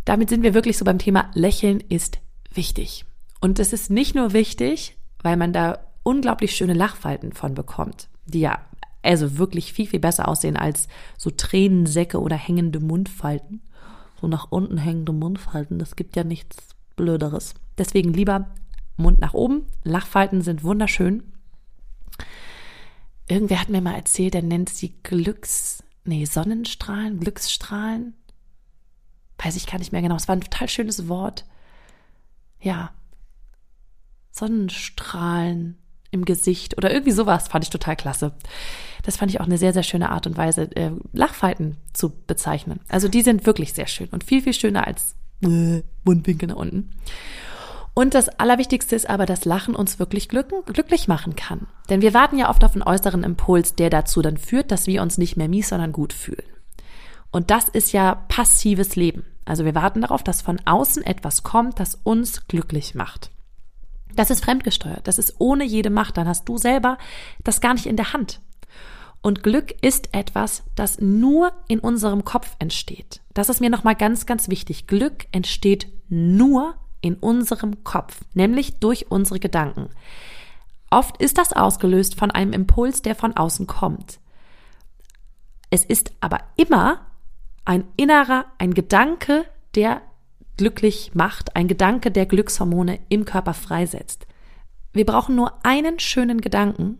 damit 0.05 0.29
sind 0.29 0.43
wir 0.43 0.53
wirklich 0.53 0.77
so 0.77 0.85
beim 0.85 0.99
Thema 0.99 1.31
Lächeln 1.33 1.79
ist 1.79 2.19
wichtig. 2.53 3.05
Und 3.41 3.57
es 3.57 3.73
ist 3.73 3.89
nicht 3.89 4.13
nur 4.13 4.33
wichtig, 4.33 4.95
weil 5.23 5.37
man 5.37 5.53
da 5.53 5.79
unglaublich 6.03 6.55
schöne 6.55 6.73
Lachfalten 6.73 7.33
von 7.33 7.53
bekommt, 7.53 8.09
die 8.25 8.41
ja 8.41 8.59
also 9.01 9.37
wirklich 9.37 9.73
viel, 9.73 9.87
viel 9.87 9.99
besser 9.99 10.27
aussehen 10.27 10.55
als 10.55 10.87
so 11.17 11.29
Tränensäcke 11.29 12.21
oder 12.21 12.35
hängende 12.35 12.79
Mundfalten. 12.79 13.61
So 14.19 14.27
nach 14.27 14.47
unten 14.49 14.77
hängende 14.77 15.11
Mundfalten, 15.11 15.79
das 15.79 15.95
gibt 15.95 16.15
ja 16.15 16.23
nichts 16.23 16.69
Blöderes. 16.95 17.55
Deswegen 17.77 18.13
lieber 18.13 18.49
Mund 18.95 19.19
nach 19.19 19.33
oben. 19.33 19.65
Lachfalten 19.83 20.41
sind 20.41 20.63
wunderschön. 20.63 21.23
Irgendwer 23.27 23.59
hat 23.59 23.69
mir 23.69 23.81
mal 23.81 23.95
erzählt, 23.95 24.33
der 24.33 24.43
nennt 24.43 24.69
sie 24.69 24.95
Glücks, 25.03 25.83
nee, 26.05 26.25
Sonnenstrahlen, 26.25 27.19
Glücksstrahlen. 27.19 28.13
Weiß 29.37 29.55
ich 29.57 29.67
gar 29.67 29.79
nicht 29.79 29.91
mehr 29.91 30.01
genau. 30.01 30.15
Es 30.15 30.27
war 30.27 30.35
ein 30.35 30.41
total 30.41 30.69
schönes 30.69 31.09
Wort 31.09 31.45
ja, 32.63 32.91
Sonnenstrahlen 34.31 35.77
im 36.13 36.25
Gesicht 36.25 36.77
oder 36.77 36.91
irgendwie 36.91 37.11
sowas 37.11 37.47
fand 37.47 37.63
ich 37.63 37.69
total 37.69 37.95
klasse. 37.95 38.33
Das 39.03 39.17
fand 39.17 39.31
ich 39.31 39.41
auch 39.41 39.45
eine 39.45 39.57
sehr, 39.57 39.73
sehr 39.73 39.83
schöne 39.83 40.09
Art 40.09 40.27
und 40.27 40.37
Weise, 40.37 40.69
äh, 40.75 40.91
Lachfalten 41.11 41.77
zu 41.91 42.13
bezeichnen. 42.27 42.79
Also 42.87 43.07
die 43.07 43.21
sind 43.21 43.45
wirklich 43.45 43.73
sehr 43.73 43.87
schön 43.87 44.07
und 44.11 44.23
viel, 44.23 44.41
viel 44.41 44.53
schöner 44.53 44.87
als 44.87 45.15
äh, 45.41 45.81
Mundwinkel 46.03 46.47
nach 46.49 46.55
unten. 46.55 46.91
Und 47.95 48.15
das 48.15 48.29
Allerwichtigste 48.29 48.95
ist 48.95 49.07
aber, 49.07 49.25
dass 49.25 49.45
Lachen 49.45 49.75
uns 49.75 49.99
wirklich 49.99 50.27
glücklich 50.27 51.07
machen 51.07 51.35
kann. 51.35 51.67
Denn 51.89 52.01
wir 52.01 52.13
warten 52.13 52.39
ja 52.39 52.49
oft 52.49 52.63
auf 52.63 52.73
einen 52.73 52.81
äußeren 52.81 53.23
Impuls, 53.23 53.75
der 53.75 53.91
dazu 53.91 54.21
dann 54.21 54.37
führt, 54.37 54.71
dass 54.71 54.87
wir 54.87 55.01
uns 55.01 55.19
nicht 55.19 55.37
mehr 55.37 55.47
mies, 55.47 55.69
sondern 55.69 55.91
gut 55.91 56.11
fühlen. 56.11 56.41
Und 57.29 57.51
das 57.51 57.69
ist 57.69 57.91
ja 57.91 58.23
passives 58.29 58.95
Leben. 58.95 59.25
Also 59.45 59.65
wir 59.65 59.75
warten 59.75 60.01
darauf, 60.01 60.23
dass 60.23 60.41
von 60.41 60.59
außen 60.65 61.03
etwas 61.03 61.43
kommt, 61.43 61.79
das 61.79 61.99
uns 62.03 62.47
glücklich 62.47 62.95
macht. 62.95 63.32
Das 64.15 64.29
ist 64.29 64.43
fremdgesteuert, 64.43 65.07
das 65.07 65.17
ist 65.17 65.35
ohne 65.39 65.63
jede 65.63 65.89
Macht, 65.89 66.17
dann 66.17 66.27
hast 66.27 66.47
du 66.47 66.57
selber 66.57 66.97
das 67.43 67.61
gar 67.61 67.73
nicht 67.73 67.85
in 67.85 67.95
der 67.95 68.13
Hand. 68.13 68.41
Und 69.21 69.41
Glück 69.41 69.73
ist 69.81 70.13
etwas, 70.13 70.63
das 70.75 70.99
nur 70.99 71.53
in 71.69 71.79
unserem 71.79 72.25
Kopf 72.25 72.55
entsteht. 72.59 73.21
Das 73.33 73.47
ist 73.47 73.61
mir 73.61 73.69
nochmal 73.69 73.95
ganz, 73.95 74.25
ganz 74.25 74.49
wichtig. 74.49 74.85
Glück 74.85 75.27
entsteht 75.31 75.87
nur 76.09 76.75
in 76.99 77.15
unserem 77.15 77.83
Kopf, 77.85 78.21
nämlich 78.33 78.79
durch 78.79 79.09
unsere 79.09 79.39
Gedanken. 79.39 79.89
Oft 80.89 81.17
ist 81.17 81.37
das 81.37 81.53
ausgelöst 81.53 82.15
von 82.19 82.31
einem 82.31 82.53
Impuls, 82.53 83.01
der 83.01 83.15
von 83.15 83.35
außen 83.35 83.65
kommt. 83.65 84.19
Es 85.69 85.85
ist 85.85 86.11
aber 86.19 86.39
immer 86.55 87.07
ein 87.65 87.85
innerer, 87.95 88.45
ein 88.57 88.73
Gedanke, 88.73 89.45
der 89.73 90.01
glücklich 90.63 91.11
macht, 91.13 91.57
ein 91.57 91.67
Gedanke, 91.67 92.09
der 92.09 92.25
Glückshormone 92.25 92.99
im 93.09 93.25
Körper 93.25 93.53
freisetzt. 93.53 94.27
Wir 94.93 95.05
brauchen 95.05 95.35
nur 95.35 95.51
einen 95.65 95.99
schönen 95.99 96.39
Gedanken 96.39 96.99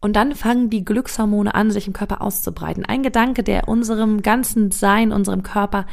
und 0.00 0.16
dann 0.16 0.34
fangen 0.34 0.68
die 0.68 0.84
Glückshormone 0.84 1.54
an, 1.54 1.70
sich 1.70 1.86
im 1.86 1.92
Körper 1.92 2.22
auszubreiten. 2.22 2.84
Ein 2.84 3.04
Gedanke, 3.04 3.44
der 3.44 3.68
unserem 3.68 4.20
ganzen 4.20 4.72
Sein, 4.72 5.12
unserem 5.12 5.44
Körper 5.44 5.86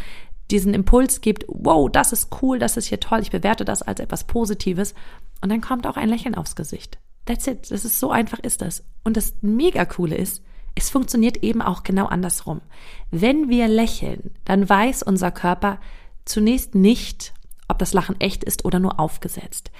diesen 0.49 0.73
Impuls 0.73 1.21
gibt, 1.21 1.45
wow, 1.47 1.91
das 1.91 2.11
ist 2.11 2.41
cool, 2.41 2.57
das 2.57 2.75
ist 2.75 2.87
hier 2.87 2.99
toll, 2.99 3.19
ich 3.19 3.29
bewerte 3.29 3.65
das 3.65 3.83
als 3.83 3.99
etwas 3.99 4.23
Positives. 4.23 4.95
Und 5.41 5.51
dann 5.51 5.61
kommt 5.61 5.85
auch 5.85 5.95
ein 5.95 6.09
Lächeln 6.09 6.33
aufs 6.33 6.55
Gesicht. 6.55 6.97
That's 7.25 7.45
it. 7.45 7.69
Das 7.69 7.85
ist 7.85 7.99
so 7.99 8.09
einfach 8.09 8.39
ist 8.39 8.63
das. 8.63 8.83
Und 9.03 9.15
das 9.15 9.35
mega 9.41 9.85
coole 9.85 10.15
ist, 10.15 10.41
es 10.73 10.89
funktioniert 10.89 11.37
eben 11.43 11.61
auch 11.61 11.83
genau 11.83 12.07
andersrum. 12.07 12.61
Wenn 13.11 13.47
wir 13.49 13.67
lächeln, 13.67 14.31
dann 14.43 14.67
weiß 14.67 15.03
unser 15.03 15.29
Körper 15.29 15.77
zunächst 16.25 16.75
nicht, 16.75 17.33
ob 17.67 17.79
das 17.79 17.93
Lachen 17.93 18.19
echt 18.19 18.43
ist 18.43 18.65
oder 18.65 18.79
nur 18.79 18.99
aufgesetzt. 18.99 19.71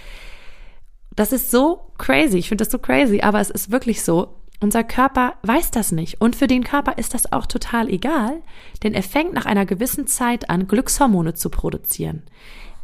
Das 1.16 1.32
ist 1.32 1.52
so 1.52 1.92
crazy. 1.98 2.38
Ich 2.38 2.50
finde 2.50 2.64
das 2.64 2.72
so 2.72 2.80
crazy, 2.80 3.22
aber 3.22 3.40
es 3.40 3.50
ist 3.50 3.72
wirklich 3.72 4.04
so. 4.04 4.36
Unser 4.60 4.84
Körper 4.84 5.36
weiß 5.44 5.72
das 5.72 5.92
nicht. 5.92 6.22
Und 6.22 6.36
für 6.36 6.48
den 6.48 6.64
Körper 6.64 6.98
ist 6.98 7.14
das 7.14 7.32
auch 7.34 7.46
total 7.46 7.90
egal, 7.90 8.42
denn 8.82 8.94
er 8.94 9.04
fängt 9.04 9.34
nach 9.34 9.46
einer 9.46 9.66
gewissen 9.66 10.08
Zeit 10.08 10.50
an, 10.50 10.68
Glückshormone 10.68 11.34
zu 11.34 11.50
produzieren. 11.50 12.24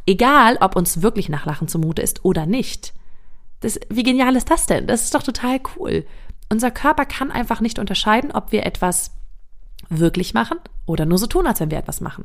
Egal, 0.06 0.58
ob 0.60 0.76
uns 0.76 1.02
wirklich 1.02 1.28
nach 1.28 1.46
Lachen 1.46 1.68
zumute 1.68 2.02
ist 2.02 2.24
oder 2.24 2.44
nicht. 2.44 2.92
Das, 3.60 3.80
wie 3.88 4.02
genial 4.02 4.36
ist 4.36 4.50
das 4.50 4.66
denn? 4.66 4.86
Das 4.86 5.04
ist 5.04 5.14
doch 5.14 5.22
total 5.22 5.60
cool. 5.76 6.04
Unser 6.50 6.70
Körper 6.70 7.06
kann 7.06 7.30
einfach 7.30 7.60
nicht 7.60 7.78
unterscheiden, 7.78 8.32
ob 8.32 8.52
wir 8.52 8.66
etwas 8.66 9.12
wirklich 9.90 10.32
machen 10.34 10.58
oder 10.86 11.04
nur 11.04 11.18
so 11.18 11.26
tun, 11.26 11.46
als 11.46 11.60
wenn 11.60 11.70
wir 11.70 11.78
etwas 11.78 12.00
machen. 12.00 12.24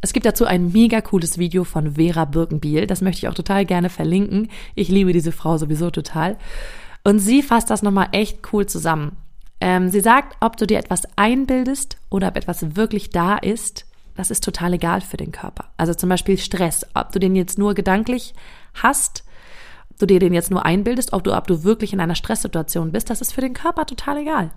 Es 0.00 0.12
gibt 0.12 0.26
dazu 0.26 0.44
ein 0.44 0.72
mega 0.72 1.00
cooles 1.00 1.38
Video 1.38 1.64
von 1.64 1.94
Vera 1.94 2.24
Birkenbiel. 2.24 2.86
Das 2.86 3.00
möchte 3.00 3.20
ich 3.20 3.28
auch 3.28 3.34
total 3.34 3.64
gerne 3.64 3.88
verlinken. 3.88 4.50
Ich 4.74 4.88
liebe 4.88 5.12
diese 5.12 5.32
Frau 5.32 5.56
sowieso 5.56 5.90
total. 5.90 6.36
Und 7.04 7.20
sie 7.20 7.42
fasst 7.42 7.70
das 7.70 7.82
nochmal 7.82 8.08
echt 8.12 8.52
cool 8.52 8.66
zusammen. 8.66 9.16
Ähm, 9.60 9.88
sie 9.88 10.00
sagt, 10.00 10.36
ob 10.40 10.56
du 10.56 10.66
dir 10.66 10.78
etwas 10.78 11.02
einbildest 11.16 11.96
oder 12.10 12.28
ob 12.28 12.36
etwas 12.36 12.76
wirklich 12.76 13.10
da 13.10 13.36
ist, 13.36 13.86
das 14.16 14.30
ist 14.30 14.44
total 14.44 14.74
egal 14.74 15.00
für 15.00 15.16
den 15.16 15.32
Körper. 15.32 15.66
Also 15.76 15.94
zum 15.94 16.08
Beispiel 16.08 16.36
Stress, 16.38 16.84
ob 16.94 17.12
du 17.12 17.18
den 17.18 17.36
jetzt 17.36 17.58
nur 17.58 17.74
gedanklich 17.74 18.34
hast, 18.74 19.24
ob 19.90 19.98
du 19.98 20.06
dir 20.06 20.18
den 20.18 20.34
jetzt 20.34 20.50
nur 20.50 20.66
einbildest, 20.66 21.12
ob 21.12 21.24
du, 21.24 21.34
ob 21.34 21.46
du 21.46 21.64
wirklich 21.64 21.92
in 21.92 22.00
einer 22.00 22.14
Stresssituation 22.14 22.92
bist, 22.92 23.08
das 23.08 23.20
ist 23.20 23.32
für 23.32 23.40
den 23.40 23.54
Körper 23.54 23.86
total 23.86 24.18
egal. 24.18 24.50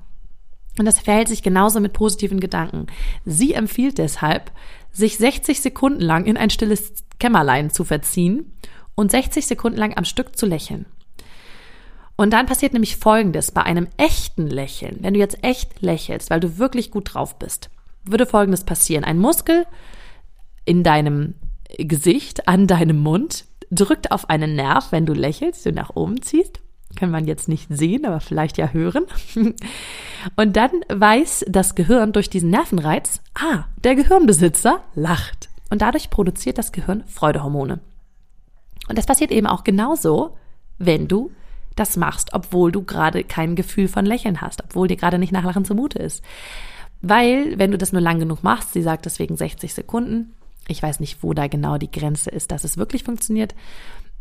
Und 0.77 0.85
das 0.85 0.99
verhält 0.99 1.27
sich 1.27 1.43
genauso 1.43 1.79
mit 1.79 1.93
positiven 1.93 2.39
Gedanken. 2.39 2.87
Sie 3.25 3.53
empfiehlt 3.53 3.97
deshalb, 3.97 4.51
sich 4.91 5.17
60 5.17 5.61
Sekunden 5.61 6.01
lang 6.01 6.25
in 6.25 6.37
ein 6.37 6.49
stilles 6.49 6.93
Kämmerlein 7.19 7.69
zu 7.69 7.83
verziehen 7.83 8.53
und 8.95 9.11
60 9.11 9.45
Sekunden 9.45 9.77
lang 9.77 9.97
am 9.97 10.05
Stück 10.05 10.37
zu 10.37 10.45
lächeln. 10.45 10.85
Und 12.15 12.31
dann 12.31 12.47
passiert 12.47 12.73
nämlich 12.73 12.97
Folgendes 12.97 13.51
bei 13.51 13.63
einem 13.63 13.87
echten 13.95 14.47
Lächeln. 14.47 14.97
Wenn 14.99 15.13
du 15.13 15.19
jetzt 15.19 15.41
echt 15.41 15.81
lächelst, 15.81 16.29
weil 16.29 16.41
du 16.41 16.57
wirklich 16.57 16.91
gut 16.91 17.13
drauf 17.13 17.39
bist, 17.39 17.69
würde 18.03 18.25
Folgendes 18.25 18.65
passieren. 18.65 19.05
Ein 19.05 19.19
Muskel 19.19 19.65
in 20.65 20.83
deinem 20.83 21.35
Gesicht, 21.77 22.47
an 22.47 22.67
deinem 22.67 22.99
Mund, 22.99 23.45
drückt 23.71 24.11
auf 24.11 24.29
einen 24.29 24.55
Nerv, 24.55 24.91
wenn 24.91 25.05
du 25.05 25.13
lächelst, 25.13 25.65
du 25.65 25.71
nach 25.71 25.95
oben 25.95 26.21
ziehst. 26.21 26.59
Kann 26.95 27.11
man 27.11 27.25
jetzt 27.25 27.47
nicht 27.47 27.67
sehen, 27.69 28.05
aber 28.05 28.19
vielleicht 28.19 28.57
ja 28.57 28.69
hören. 28.69 29.05
Und 30.35 30.55
dann 30.55 30.71
weiß 30.89 31.45
das 31.47 31.75
Gehirn 31.75 32.11
durch 32.11 32.29
diesen 32.29 32.49
Nervenreiz, 32.49 33.21
ah, 33.35 33.65
der 33.83 33.95
Gehirnbesitzer 33.95 34.81
lacht. 34.95 35.49
Und 35.69 35.81
dadurch 35.81 36.09
produziert 36.09 36.57
das 36.57 36.71
Gehirn 36.71 37.03
Freudehormone. 37.05 37.79
Und 38.87 38.97
das 38.97 39.05
passiert 39.05 39.31
eben 39.31 39.47
auch 39.47 39.63
genauso, 39.63 40.35
wenn 40.79 41.07
du 41.07 41.31
das 41.75 41.95
machst, 41.95 42.33
obwohl 42.33 42.71
du 42.71 42.83
gerade 42.83 43.23
kein 43.23 43.55
Gefühl 43.55 43.87
von 43.87 44.05
Lächeln 44.05 44.41
hast, 44.41 44.63
obwohl 44.63 44.87
dir 44.87 44.97
gerade 44.97 45.19
nicht 45.19 45.31
nach 45.31 45.43
Lachen 45.43 45.65
zumute 45.65 45.99
ist. 45.99 46.23
Weil, 47.01 47.57
wenn 47.57 47.71
du 47.71 47.77
das 47.77 47.93
nur 47.93 48.01
lang 48.01 48.19
genug 48.19 48.43
machst, 48.43 48.73
sie 48.73 48.81
sagt 48.81 49.05
deswegen 49.05 49.37
60 49.37 49.73
Sekunden, 49.73 50.33
ich 50.67 50.83
weiß 50.83 50.99
nicht, 50.99 51.23
wo 51.23 51.33
da 51.33 51.47
genau 51.47 51.77
die 51.77 51.91
Grenze 51.91 52.29
ist, 52.29 52.51
dass 52.51 52.63
es 52.63 52.77
wirklich 52.77 53.03
funktioniert. 53.03 53.55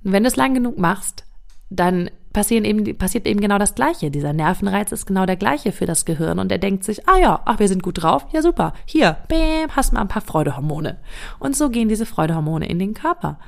Wenn 0.02 0.22
du 0.22 0.28
es 0.28 0.36
lang 0.36 0.54
genug 0.54 0.78
machst, 0.78 1.24
dann 1.70 2.10
passieren 2.38 2.64
eben, 2.64 2.96
passiert 2.96 3.26
eben 3.26 3.40
genau 3.40 3.58
das 3.58 3.74
Gleiche. 3.74 4.12
Dieser 4.12 4.32
Nervenreiz 4.32 4.92
ist 4.92 5.06
genau 5.06 5.26
der 5.26 5.34
gleiche 5.34 5.72
für 5.72 5.86
das 5.86 6.04
Gehirn 6.04 6.38
und 6.38 6.52
er 6.52 6.58
denkt 6.58 6.84
sich, 6.84 7.08
ah 7.08 7.18
ja, 7.18 7.40
ach, 7.46 7.58
wir 7.58 7.66
sind 7.66 7.82
gut 7.82 8.00
drauf, 8.00 8.26
ja 8.30 8.42
super, 8.42 8.74
hier, 8.86 9.16
bäm, 9.26 9.74
hast 9.74 9.92
mal 9.92 10.02
ein 10.02 10.06
paar 10.06 10.22
Freudehormone. 10.22 10.98
Und 11.40 11.56
so 11.56 11.68
gehen 11.68 11.88
diese 11.88 12.06
Freudehormone 12.06 12.68
in 12.68 12.78
den 12.78 12.94
Körper. 12.94 13.40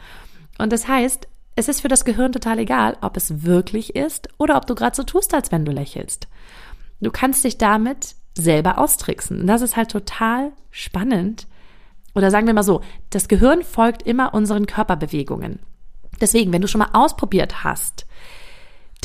Und 0.59 0.73
das 0.73 0.89
heißt, 0.89 1.29
es 1.55 1.69
ist 1.69 1.83
für 1.83 1.87
das 1.87 2.05
Gehirn 2.05 2.33
total 2.33 2.59
egal, 2.59 2.97
ob 3.01 3.17
es 3.17 3.45
wirklich 3.45 3.95
ist 3.95 4.29
oder 4.39 4.57
ob 4.57 4.67
du 4.67 4.75
gerade 4.75 4.97
so 4.97 5.05
tust, 5.05 5.35
als 5.35 5.53
wenn 5.53 5.65
du 5.65 5.71
lächelst. 5.71 6.27
Du 7.01 7.13
kannst 7.13 7.45
dich 7.45 7.59
damit 7.59 8.17
selber 8.37 8.79
austricksen. 8.79 9.43
Und 9.43 9.47
das 9.47 9.63
ist 9.63 9.77
halt 9.77 9.93
total 9.93 10.51
spannend. 10.73 11.47
Oder 12.17 12.33
sagen 12.33 12.49
wir 12.49 12.55
mal 12.55 12.65
so, 12.65 12.81
das 13.11 13.29
Gehirn 13.29 13.63
folgt 13.63 14.03
immer 14.03 14.35
unseren 14.35 14.67
Körperbewegungen. 14.67 15.61
Deswegen, 16.21 16.53
wenn 16.53 16.63
du 16.63 16.67
schon 16.67 16.81
mal 16.81 16.91
ausprobiert 16.93 17.63
hast, 17.63 18.07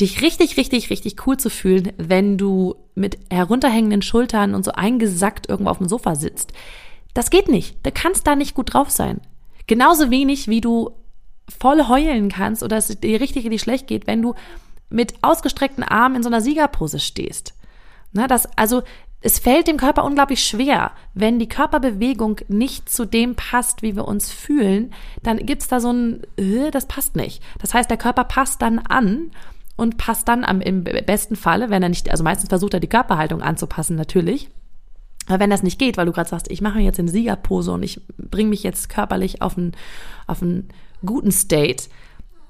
dich 0.00 0.20
richtig, 0.22 0.56
richtig, 0.56 0.90
richtig 0.90 1.26
cool 1.26 1.36
zu 1.36 1.50
fühlen, 1.50 1.92
wenn 1.96 2.36
du 2.36 2.74
mit 2.94 3.18
herunterhängenden 3.30 4.02
Schultern 4.02 4.54
und 4.54 4.64
so 4.64 4.72
eingesackt 4.72 5.48
irgendwo 5.48 5.70
auf 5.70 5.78
dem 5.78 5.88
Sofa 5.88 6.14
sitzt, 6.14 6.52
das 7.14 7.30
geht 7.30 7.48
nicht. 7.48 7.76
Du 7.84 7.90
kannst 7.92 8.26
da 8.26 8.36
nicht 8.36 8.54
gut 8.54 8.74
drauf 8.74 8.90
sein. 8.90 9.20
Genauso 9.66 10.10
wenig, 10.10 10.48
wie 10.48 10.60
du 10.60 10.90
voll 11.48 11.88
heulen 11.88 12.28
kannst 12.28 12.62
oder 12.62 12.76
es 12.76 12.88
dir 12.88 13.20
richtig, 13.20 13.44
richtig 13.44 13.62
schlecht 13.62 13.86
geht, 13.86 14.06
wenn 14.06 14.20
du 14.20 14.34
mit 14.90 15.14
ausgestreckten 15.22 15.82
Armen 15.82 16.16
in 16.16 16.22
so 16.22 16.28
einer 16.28 16.40
Siegerpose 16.40 17.00
stehst. 17.00 17.54
Na, 18.12 18.26
das, 18.26 18.46
also, 18.56 18.82
es 19.22 19.38
fällt 19.38 19.66
dem 19.66 19.76
Körper 19.76 20.04
unglaublich 20.04 20.44
schwer. 20.44 20.92
Wenn 21.14 21.38
die 21.38 21.48
Körperbewegung 21.48 22.40
nicht 22.48 22.88
zu 22.88 23.06
dem 23.06 23.34
passt, 23.34 23.82
wie 23.82 23.96
wir 23.96 24.06
uns 24.06 24.30
fühlen, 24.30 24.92
dann 25.22 25.38
gibt's 25.38 25.68
da 25.68 25.80
so 25.80 25.92
ein, 25.92 26.22
äh, 26.36 26.70
das 26.70 26.86
passt 26.86 27.16
nicht. 27.16 27.42
Das 27.60 27.74
heißt, 27.74 27.90
der 27.90 27.96
Körper 27.96 28.24
passt 28.24 28.62
dann 28.62 28.78
an 28.78 29.32
und 29.76 29.98
passt 29.98 30.28
dann 30.28 30.44
am, 30.44 30.60
im 30.60 30.84
besten 30.84 31.36
Falle, 31.36 31.70
wenn 31.70 31.82
er 31.82 31.88
nicht, 31.88 32.10
also 32.10 32.24
meistens 32.24 32.48
versucht 32.48 32.74
er 32.74 32.80
die 32.80 32.88
Körperhaltung 32.88 33.42
anzupassen, 33.42 33.96
natürlich. 33.96 34.48
Aber 35.26 35.40
wenn 35.40 35.50
das 35.50 35.62
nicht 35.62 35.78
geht, 35.78 35.96
weil 35.96 36.06
du 36.06 36.12
gerade 36.12 36.28
sagst, 36.28 36.50
ich 36.50 36.60
mache 36.60 36.80
jetzt 36.80 36.98
eine 36.98 37.10
Siegerpose 37.10 37.72
und 37.72 37.82
ich 37.82 38.00
bringe 38.16 38.50
mich 38.50 38.62
jetzt 38.62 38.88
körperlich 38.88 39.42
auf 39.42 39.58
einen, 39.58 39.72
auf 40.26 40.40
einen 40.40 40.68
guten 41.04 41.32
State, 41.32 41.88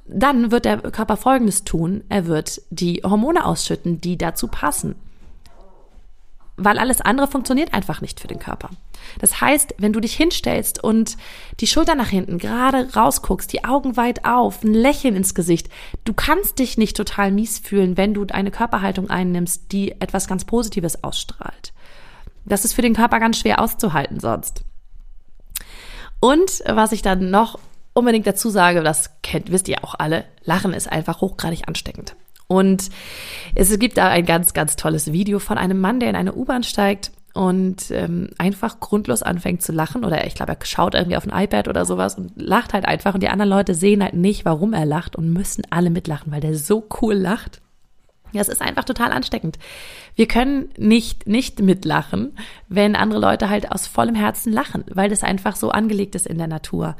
dann 0.06 0.50
wird 0.52 0.66
der 0.66 0.78
Körper 0.78 1.16
Folgendes 1.16 1.64
tun. 1.64 2.04
Er 2.08 2.26
wird 2.26 2.60
die 2.70 3.02
Hormone 3.02 3.44
ausschütten, 3.44 4.00
die 4.00 4.16
dazu 4.16 4.46
passen. 4.46 4.94
Weil 6.56 6.78
alles 6.78 7.00
andere 7.02 7.26
funktioniert 7.26 7.74
einfach 7.74 8.00
nicht 8.00 8.18
für 8.18 8.28
den 8.28 8.38
Körper. 8.38 8.70
Das 9.18 9.40
heißt, 9.40 9.74
wenn 9.78 9.92
du 9.92 10.00
dich 10.00 10.14
hinstellst 10.14 10.82
und 10.82 11.16
die 11.60 11.66
Schulter 11.66 11.94
nach 11.94 12.08
hinten 12.08 12.38
gerade 12.38 12.94
rausguckst, 12.94 13.52
die 13.52 13.64
Augen 13.64 13.96
weit 13.96 14.24
auf, 14.24 14.64
ein 14.64 14.72
Lächeln 14.72 15.16
ins 15.16 15.34
Gesicht, 15.34 15.68
du 16.04 16.14
kannst 16.14 16.58
dich 16.58 16.78
nicht 16.78 16.96
total 16.96 17.30
mies 17.30 17.58
fühlen, 17.58 17.96
wenn 17.96 18.14
du 18.14 18.26
eine 18.30 18.50
Körperhaltung 18.50 19.10
einnimmst, 19.10 19.70
die 19.72 20.00
etwas 20.00 20.28
ganz 20.28 20.44
Positives 20.44 21.04
ausstrahlt. 21.04 21.72
Das 22.46 22.64
ist 22.64 22.72
für 22.72 22.82
den 22.82 22.94
Körper 22.94 23.20
ganz 23.20 23.38
schwer 23.38 23.60
auszuhalten 23.60 24.20
sonst. 24.20 24.62
Und 26.20 26.62
was 26.66 26.92
ich 26.92 27.02
dann 27.02 27.30
noch 27.30 27.58
unbedingt 27.92 28.26
dazu 28.26 28.50
sage, 28.50 28.82
das 28.82 29.20
kennt, 29.22 29.50
wisst 29.50 29.68
ihr 29.68 29.84
auch 29.84 29.94
alle, 29.98 30.24
Lachen 30.44 30.72
ist 30.72 30.90
einfach 30.90 31.20
hochgradig 31.20 31.68
ansteckend. 31.68 32.16
Und 32.48 32.90
es 33.54 33.76
gibt 33.78 33.96
da 33.96 34.08
ein 34.08 34.24
ganz, 34.24 34.52
ganz 34.54 34.76
tolles 34.76 35.12
Video 35.12 35.38
von 35.38 35.58
einem 35.58 35.80
Mann, 35.80 36.00
der 36.00 36.10
in 36.10 36.16
eine 36.16 36.34
U-Bahn 36.34 36.62
steigt 36.62 37.10
und 37.36 37.90
ähm, 37.90 38.30
einfach 38.38 38.80
grundlos 38.80 39.22
anfängt 39.22 39.60
zu 39.62 39.70
lachen 39.70 40.04
oder 40.04 40.26
ich 40.26 40.34
glaube, 40.34 40.52
er 40.52 40.64
schaut 40.64 40.94
irgendwie 40.94 41.18
auf 41.18 41.28
ein 41.28 41.44
iPad 41.44 41.68
oder 41.68 41.84
sowas 41.84 42.14
und 42.14 42.32
lacht 42.36 42.72
halt 42.72 42.86
einfach 42.86 43.12
und 43.14 43.22
die 43.22 43.28
anderen 43.28 43.50
Leute 43.50 43.74
sehen 43.74 44.02
halt 44.02 44.14
nicht, 44.14 44.46
warum 44.46 44.72
er 44.72 44.86
lacht 44.86 45.16
und 45.16 45.32
müssen 45.32 45.62
alle 45.68 45.90
mitlachen, 45.90 46.32
weil 46.32 46.40
der 46.40 46.56
so 46.56 46.88
cool 47.02 47.14
lacht. 47.14 47.60
Ja, 48.32 48.40
es 48.40 48.48
ist 48.48 48.62
einfach 48.62 48.84
total 48.84 49.12
ansteckend. 49.12 49.58
Wir 50.14 50.26
können 50.26 50.70
nicht 50.78 51.26
nicht 51.26 51.60
mitlachen, 51.60 52.36
wenn 52.68 52.96
andere 52.96 53.20
Leute 53.20 53.50
halt 53.50 53.70
aus 53.70 53.86
vollem 53.86 54.14
Herzen 54.14 54.52
lachen, 54.52 54.84
weil 54.90 55.10
das 55.10 55.22
einfach 55.22 55.56
so 55.56 55.70
angelegt 55.70 56.14
ist 56.14 56.26
in 56.26 56.38
der 56.38 56.48
Natur. 56.48 56.96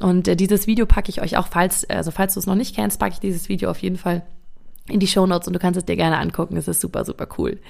Und 0.00 0.26
äh, 0.26 0.34
dieses 0.34 0.66
Video 0.66 0.86
packe 0.86 1.10
ich 1.10 1.22
euch 1.22 1.36
auch, 1.36 1.46
falls, 1.46 1.88
also 1.88 2.10
falls 2.10 2.34
du 2.34 2.40
es 2.40 2.46
noch 2.46 2.54
nicht 2.56 2.74
kennst, 2.74 2.98
packe 2.98 3.14
ich 3.14 3.20
dieses 3.20 3.48
Video 3.48 3.70
auf 3.70 3.78
jeden 3.78 3.98
Fall 3.98 4.22
in 4.90 5.00
die 5.00 5.06
Show 5.06 5.26
Notes 5.26 5.46
und 5.46 5.54
du 5.54 5.58
kannst 5.58 5.78
es 5.78 5.84
dir 5.84 5.96
gerne 5.96 6.18
angucken. 6.18 6.56
Es 6.56 6.68
ist 6.68 6.80
super, 6.80 7.04
super 7.04 7.28
cool. 7.38 7.60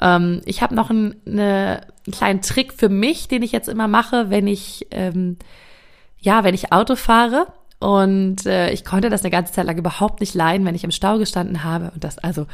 Ähm, 0.00 0.40
ich 0.44 0.62
habe 0.62 0.74
noch 0.74 0.90
ein, 0.90 1.16
eine, 1.26 1.82
einen 2.06 2.12
kleinen 2.12 2.42
Trick 2.42 2.72
für 2.72 2.88
mich, 2.88 3.28
den 3.28 3.42
ich 3.42 3.52
jetzt 3.52 3.68
immer 3.68 3.88
mache, 3.88 4.30
wenn 4.30 4.46
ich, 4.46 4.86
ähm, 4.90 5.36
ja, 6.18 6.44
wenn 6.44 6.54
ich 6.54 6.72
Auto 6.72 6.96
fahre. 6.96 7.46
Und 7.78 8.46
äh, 8.46 8.70
ich 8.70 8.84
konnte 8.84 9.10
das 9.10 9.22
eine 9.22 9.30
ganze 9.30 9.52
Zeit 9.52 9.66
lang 9.66 9.76
überhaupt 9.76 10.20
nicht 10.20 10.34
leiden, 10.34 10.66
wenn 10.66 10.74
ich 10.74 10.84
im 10.84 10.90
Stau 10.90 11.18
gestanden 11.18 11.62
habe. 11.62 11.90
Und 11.92 12.04
das, 12.04 12.18
also 12.18 12.46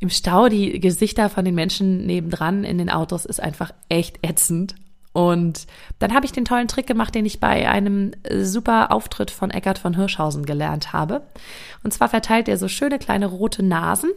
im 0.00 0.10
Stau, 0.10 0.48
die 0.48 0.78
Gesichter 0.78 1.28
von 1.28 1.44
den 1.44 1.54
Menschen 1.54 2.06
nebendran 2.06 2.64
in 2.64 2.78
den 2.78 2.90
Autos 2.90 3.24
ist 3.24 3.40
einfach 3.40 3.72
echt 3.88 4.18
ätzend. 4.22 4.74
Und 5.12 5.66
dann 5.98 6.14
habe 6.14 6.26
ich 6.26 6.32
den 6.32 6.44
tollen 6.44 6.68
Trick 6.68 6.86
gemacht, 6.86 7.14
den 7.14 7.26
ich 7.26 7.40
bei 7.40 7.68
einem 7.68 8.12
super 8.30 8.92
Auftritt 8.92 9.30
von 9.30 9.50
Eckart 9.50 9.78
von 9.78 9.94
Hirschhausen 9.94 10.44
gelernt 10.44 10.92
habe. 10.92 11.22
Und 11.82 11.92
zwar 11.92 12.08
verteilt 12.08 12.48
er 12.48 12.56
so 12.56 12.68
schöne 12.68 12.98
kleine 12.98 13.26
rote 13.26 13.62
Nasen. 13.62 14.10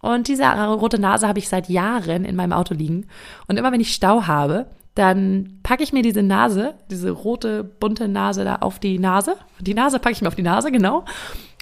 Und 0.00 0.28
diese 0.28 0.44
rote 0.44 0.98
Nase 0.98 1.26
habe 1.26 1.40
ich 1.40 1.48
seit 1.48 1.68
Jahren 1.68 2.24
in 2.24 2.36
meinem 2.36 2.52
Auto 2.52 2.74
liegen. 2.74 3.06
Und 3.48 3.56
immer 3.56 3.72
wenn 3.72 3.80
ich 3.80 3.94
Stau 3.94 4.26
habe, 4.26 4.66
dann 4.94 5.60
packe 5.62 5.82
ich 5.82 5.92
mir 5.92 6.02
diese 6.02 6.22
Nase, 6.22 6.74
diese 6.90 7.10
rote, 7.10 7.62
bunte 7.62 8.08
Nase 8.08 8.44
da 8.44 8.56
auf 8.56 8.78
die 8.78 8.98
Nase. 8.98 9.36
Die 9.60 9.74
Nase 9.74 9.98
packe 9.98 10.12
ich 10.14 10.22
mir 10.22 10.28
auf 10.28 10.34
die 10.34 10.42
Nase, 10.42 10.72
genau. 10.72 11.04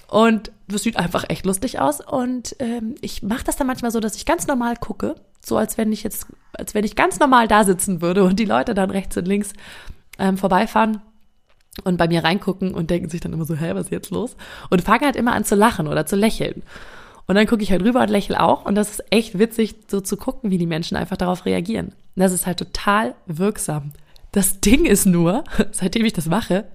Und 0.07 0.51
das 0.67 0.83
sieht 0.83 0.97
einfach 0.97 1.25
echt 1.29 1.45
lustig 1.45 1.79
aus. 1.79 2.01
Und 2.01 2.55
ähm, 2.59 2.95
ich 3.01 3.23
mache 3.23 3.43
das 3.43 3.55
dann 3.55 3.67
manchmal 3.67 3.91
so, 3.91 3.99
dass 3.99 4.15
ich 4.15 4.25
ganz 4.25 4.47
normal 4.47 4.75
gucke, 4.77 5.15
so 5.47 5.57
als 5.57 5.77
wenn 5.77 5.91
ich 5.91 6.03
jetzt, 6.03 6.27
als 6.53 6.73
wenn 6.73 6.83
ich 6.83 6.95
ganz 6.95 7.19
normal 7.19 7.47
da 7.47 7.63
sitzen 7.63 8.01
würde 8.01 8.23
und 8.23 8.39
die 8.39 8.45
Leute 8.45 8.73
dann 8.73 8.91
rechts 8.91 9.17
und 9.17 9.27
links 9.27 9.53
ähm, 10.19 10.37
vorbeifahren 10.37 11.01
und 11.83 11.97
bei 11.97 12.07
mir 12.07 12.23
reingucken 12.23 12.73
und 12.73 12.89
denken 12.89 13.09
sich 13.09 13.21
dann 13.21 13.33
immer 13.33 13.45
so, 13.45 13.55
hä, 13.55 13.71
was 13.73 13.85
ist 13.85 13.91
jetzt 13.91 14.09
los? 14.09 14.35
Und 14.69 14.81
fangen 14.81 15.05
halt 15.05 15.15
immer 15.15 15.33
an 15.33 15.43
zu 15.43 15.55
lachen 15.55 15.87
oder 15.87 16.05
zu 16.05 16.15
lächeln. 16.15 16.63
Und 17.27 17.35
dann 17.35 17.45
gucke 17.45 17.61
ich 17.61 17.71
halt 17.71 17.83
rüber 17.83 18.01
und 18.01 18.09
lächle 18.09 18.41
auch. 18.41 18.65
Und 18.65 18.75
das 18.75 18.89
ist 18.91 19.03
echt 19.11 19.37
witzig, 19.37 19.75
so 19.87 20.01
zu 20.01 20.17
gucken, 20.17 20.49
wie 20.49 20.57
die 20.57 20.65
Menschen 20.65 20.97
einfach 20.97 21.17
darauf 21.17 21.45
reagieren. 21.45 21.87
Und 21.87 22.23
das 22.23 22.31
ist 22.31 22.47
halt 22.47 22.57
total 22.57 23.15
wirksam. 23.25 23.91
Das 24.31 24.59
Ding 24.61 24.85
ist 24.85 25.05
nur, 25.05 25.43
seitdem 25.71 26.05
ich 26.05 26.13
das 26.13 26.27
mache, 26.27 26.65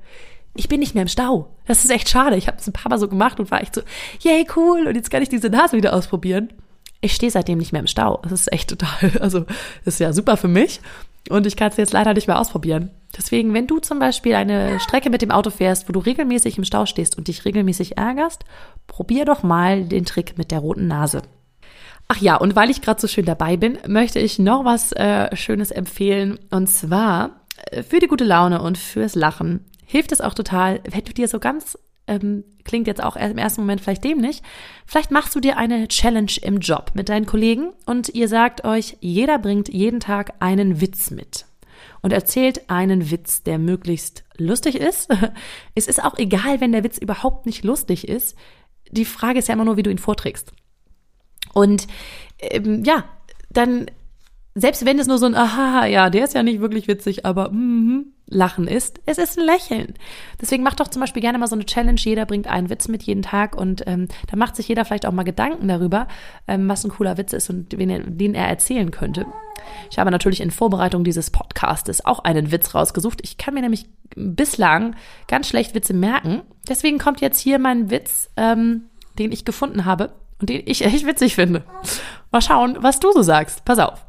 ich 0.55 0.69
bin 0.69 0.81
nicht 0.81 0.95
mehr 0.95 1.02
im 1.02 1.09
Stau. 1.09 1.49
Das 1.67 1.85
ist 1.85 1.91
echt 1.91 2.11
schade. 2.11 2.37
Ich 2.37 2.47
habe 2.47 2.59
es 2.59 2.67
ein 2.67 2.75
paar 2.75 2.91
Mal 2.91 2.99
so 2.99 3.09
gemacht 3.09 3.41
und 3.41 3.50
war 3.50 3.62
echt 3.62 3.75
so, 3.75 3.81
yay, 4.21 4.47
cool. 4.55 4.87
Und 4.87 4.95
jetzt 4.95 5.11
kann 5.11 5.23
ich 5.23 5.31
diese 5.31 5.49
Nase 5.49 5.76
wieder 5.76 5.95
ausprobieren. 5.95 6.50
Ich 7.02 7.14
stehe 7.14 7.30
seitdem 7.30 7.59
nicht 7.59 7.73
mehr 7.73 7.80
im 7.80 7.87
Stau. 7.87 8.21
Das 8.23 8.32
ist 8.32 8.52
echt 8.52 8.71
total, 8.71 9.12
also 9.21 9.44
ist 9.85 10.00
ja 10.00 10.12
super 10.14 10.38
für 10.38 10.49
mich. 10.49 10.80
Und 11.28 11.47
ich 11.47 11.56
kann 11.56 11.68
es 11.71 11.76
jetzt 11.76 11.92
leider 11.92 12.14
nicht 12.14 12.26
mehr 12.26 12.40
ausprobieren. 12.40 12.90
Deswegen, 13.16 13.54
wenn 13.54 13.66
du 13.66 13.78
zum 13.78 13.99
Beispiel 13.99 14.35
eine 14.35 14.80
Strecke 14.80 15.11
mit 15.11 15.23
dem 15.23 15.30
Auto 15.30 15.50
fährst, 15.50 15.88
wo 15.88 15.92
du 15.92 16.00
regelmäßig 16.00 16.59
im 16.59 16.64
Stau 16.64 16.87
stehst 16.87 17.18
und 17.18 17.28
dich 17.28 17.44
regelmäßig 17.44 17.99
ärgerst, 17.99 18.44
probier 18.87 19.25
doch 19.25 19.42
mal 19.42 19.85
den 19.85 20.04
Trick 20.04 20.38
mit 20.38 20.50
der 20.50 20.61
roten 20.61 20.88
Nase. 20.88 21.23
Ach 22.09 22.18
ja, 22.18 22.37
und 22.37 22.56
weil 22.56 22.71
ich 22.71 22.82
gerade 22.82 23.00
so 23.00 23.06
schön 23.06 23.25
dabei 23.25 23.56
bin, 23.56 23.78
möchte 23.87 24.18
ich 24.18 24.38
noch 24.38 24.64
was 24.64 24.92
äh, 24.92 25.35
Schönes 25.37 25.71
empfehlen. 25.71 26.38
Und 26.50 26.68
zwar 26.68 27.42
äh, 27.71 27.82
für 27.82 28.00
die 28.00 28.09
gute 28.09 28.25
Laune 28.25 28.61
und 28.62 28.78
fürs 28.78 29.14
Lachen 29.14 29.64
hilft 29.85 30.12
es 30.12 30.21
auch 30.21 30.35
total, 30.35 30.80
wenn 30.90 31.04
du 31.04 31.12
dir 31.12 31.28
so 31.28 31.38
ganz, 31.38 31.78
ähm, 32.06 32.44
klingt 32.64 32.87
jetzt 32.87 33.02
auch 33.02 33.16
im 33.16 33.38
ersten 33.38 33.62
Moment 33.62 33.80
vielleicht 33.80 34.04
dämlich, 34.04 34.42
vielleicht 34.87 35.11
machst 35.11 35.35
du 35.35 35.40
dir 35.40 35.56
eine 35.56 35.88
Challenge 35.88 36.32
im 36.42 36.59
Job 36.59 36.92
mit 36.94 37.09
deinen 37.09 37.26
Kollegen 37.26 37.73
und 37.87 38.09
ihr 38.11 38.28
sagt 38.28 38.64
euch, 38.64 38.97
jeder 39.00 39.38
bringt 39.38 39.68
jeden 39.68 40.00
Tag 40.00 40.35
einen 40.40 40.80
Witz 40.80 41.11
mit 41.11 41.47
und 42.02 42.12
erzählt 42.12 42.68
einen 42.68 43.11
Witz, 43.11 43.42
der 43.42 43.59
möglichst 43.59 44.25
lustig 44.37 44.76
ist. 44.76 45.09
Es 45.75 45.87
ist 45.87 46.04
auch 46.04 46.18
egal, 46.18 46.61
wenn 46.61 46.73
der 46.73 46.85
Witz 46.85 46.99
überhaupt 46.99 47.47
nicht 47.47 47.64
lustig 47.64 48.09
ist. 48.09 48.37
Die 48.90 49.04
Frage 49.04 49.38
ist 49.38 49.49
ja 49.49 49.54
immer 49.54 49.64
nur, 49.64 49.76
wie 49.76 49.82
du 49.82 49.90
ihn 49.90 49.99
vorträgst. 49.99 50.52
Und 51.54 51.87
ähm, 52.40 52.82
ja, 52.85 53.04
dann, 53.50 53.87
selbst 54.54 54.85
wenn 54.85 54.99
es 54.99 55.06
nur 55.06 55.18
so 55.18 55.26
ein 55.26 55.35
Aha, 55.35 55.87
ja, 55.87 56.11
der 56.11 56.25
ist 56.25 56.35
ja 56.35 56.42
nicht 56.42 56.61
wirklich 56.61 56.88
witzig, 56.88 57.25
aber 57.25 57.50
mm, 57.50 58.12
Lachen 58.33 58.67
ist, 58.67 59.01
es 59.07 59.19
ist 59.19 59.39
ein 59.39 59.45
Lächeln. 59.45 59.95
Deswegen 60.41 60.62
macht 60.62 60.81
doch 60.81 60.89
zum 60.89 61.01
Beispiel 61.01 61.23
gerne 61.23 61.39
mal 61.39 61.47
so 61.47 61.55
eine 61.55 61.67
Challenge, 61.67 62.01
jeder 62.01 62.27
bringt 62.27 62.47
einen 62.47 62.71
Witz 62.71 62.89
mit 62.89 63.03
jeden 63.03 63.23
Tag 63.23 63.57
und 63.57 63.83
ähm, 63.87 64.09
da 64.29 64.37
macht 64.37 64.57
sich 64.57 64.69
jeder 64.69 64.85
vielleicht 64.85 65.07
auch 65.07 65.12
mal 65.12 65.23
Gedanken 65.23 65.69
darüber, 65.69 66.09
ähm, 66.49 66.69
was 66.69 66.85
ein 66.85 66.91
cooler 66.91 67.19
Witz 67.19 67.33
ist 67.33 67.51
und 67.51 67.77
wen 67.77 67.91
er, 67.91 68.01
den 68.01 68.35
er 68.35 68.49
erzählen 68.49 68.91
könnte. 68.91 69.27
Ich 69.91 69.99
habe 69.99 70.11
natürlich 70.11 70.41
in 70.41 70.51
Vorbereitung 70.51 71.05
dieses 71.05 71.31
Podcastes 71.31 72.05
auch 72.05 72.21
einen 72.21 72.51
Witz 72.51 72.75
rausgesucht. 72.75 73.21
Ich 73.23 73.37
kann 73.37 73.55
mir 73.55 73.61
nämlich 73.61 73.87
bislang 74.17 74.97
ganz 75.29 75.49
schlecht 75.49 75.75
Witze 75.75 75.95
merken. 75.95 76.43
Deswegen 76.69 76.99
kommt 76.99 77.21
jetzt 77.21 77.39
hier 77.39 77.59
mein 77.59 77.91
Witz, 77.91 78.31
ähm, 78.37 78.85
den 79.19 79.33
ich 79.33 79.45
gefunden 79.45 79.85
habe 79.85 80.12
und 80.41 80.49
den 80.49 80.62
ich 80.65 80.85
echt 80.85 81.07
witzig 81.07 81.35
finde. 81.35 81.65
Mal 82.31 82.43
schauen, 82.43 82.79
was 82.81 82.99
du 82.99 83.12
so 83.12 83.23
sagst. 83.23 83.65
Pass 83.65 83.79
auf. 83.79 84.07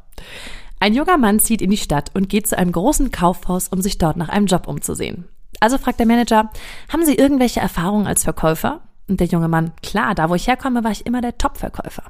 Ein 0.84 0.92
junger 0.92 1.16
Mann 1.16 1.40
zieht 1.40 1.62
in 1.62 1.70
die 1.70 1.78
Stadt 1.78 2.10
und 2.12 2.28
geht 2.28 2.46
zu 2.46 2.58
einem 2.58 2.70
großen 2.70 3.10
Kaufhaus, 3.10 3.68
um 3.68 3.80
sich 3.80 3.96
dort 3.96 4.18
nach 4.18 4.28
einem 4.28 4.44
Job 4.44 4.68
umzusehen. 4.68 5.24
Also 5.58 5.78
fragt 5.78 5.98
der 5.98 6.04
Manager, 6.04 6.50
haben 6.92 7.06
Sie 7.06 7.14
irgendwelche 7.14 7.58
Erfahrungen 7.58 8.06
als 8.06 8.22
Verkäufer? 8.22 8.82
Und 9.08 9.18
der 9.18 9.28
junge 9.28 9.48
Mann, 9.48 9.72
klar, 9.82 10.14
da 10.14 10.28
wo 10.28 10.34
ich 10.34 10.46
herkomme, 10.46 10.84
war 10.84 10.90
ich 10.90 11.06
immer 11.06 11.22
der 11.22 11.38
Top-Verkäufer. 11.38 12.02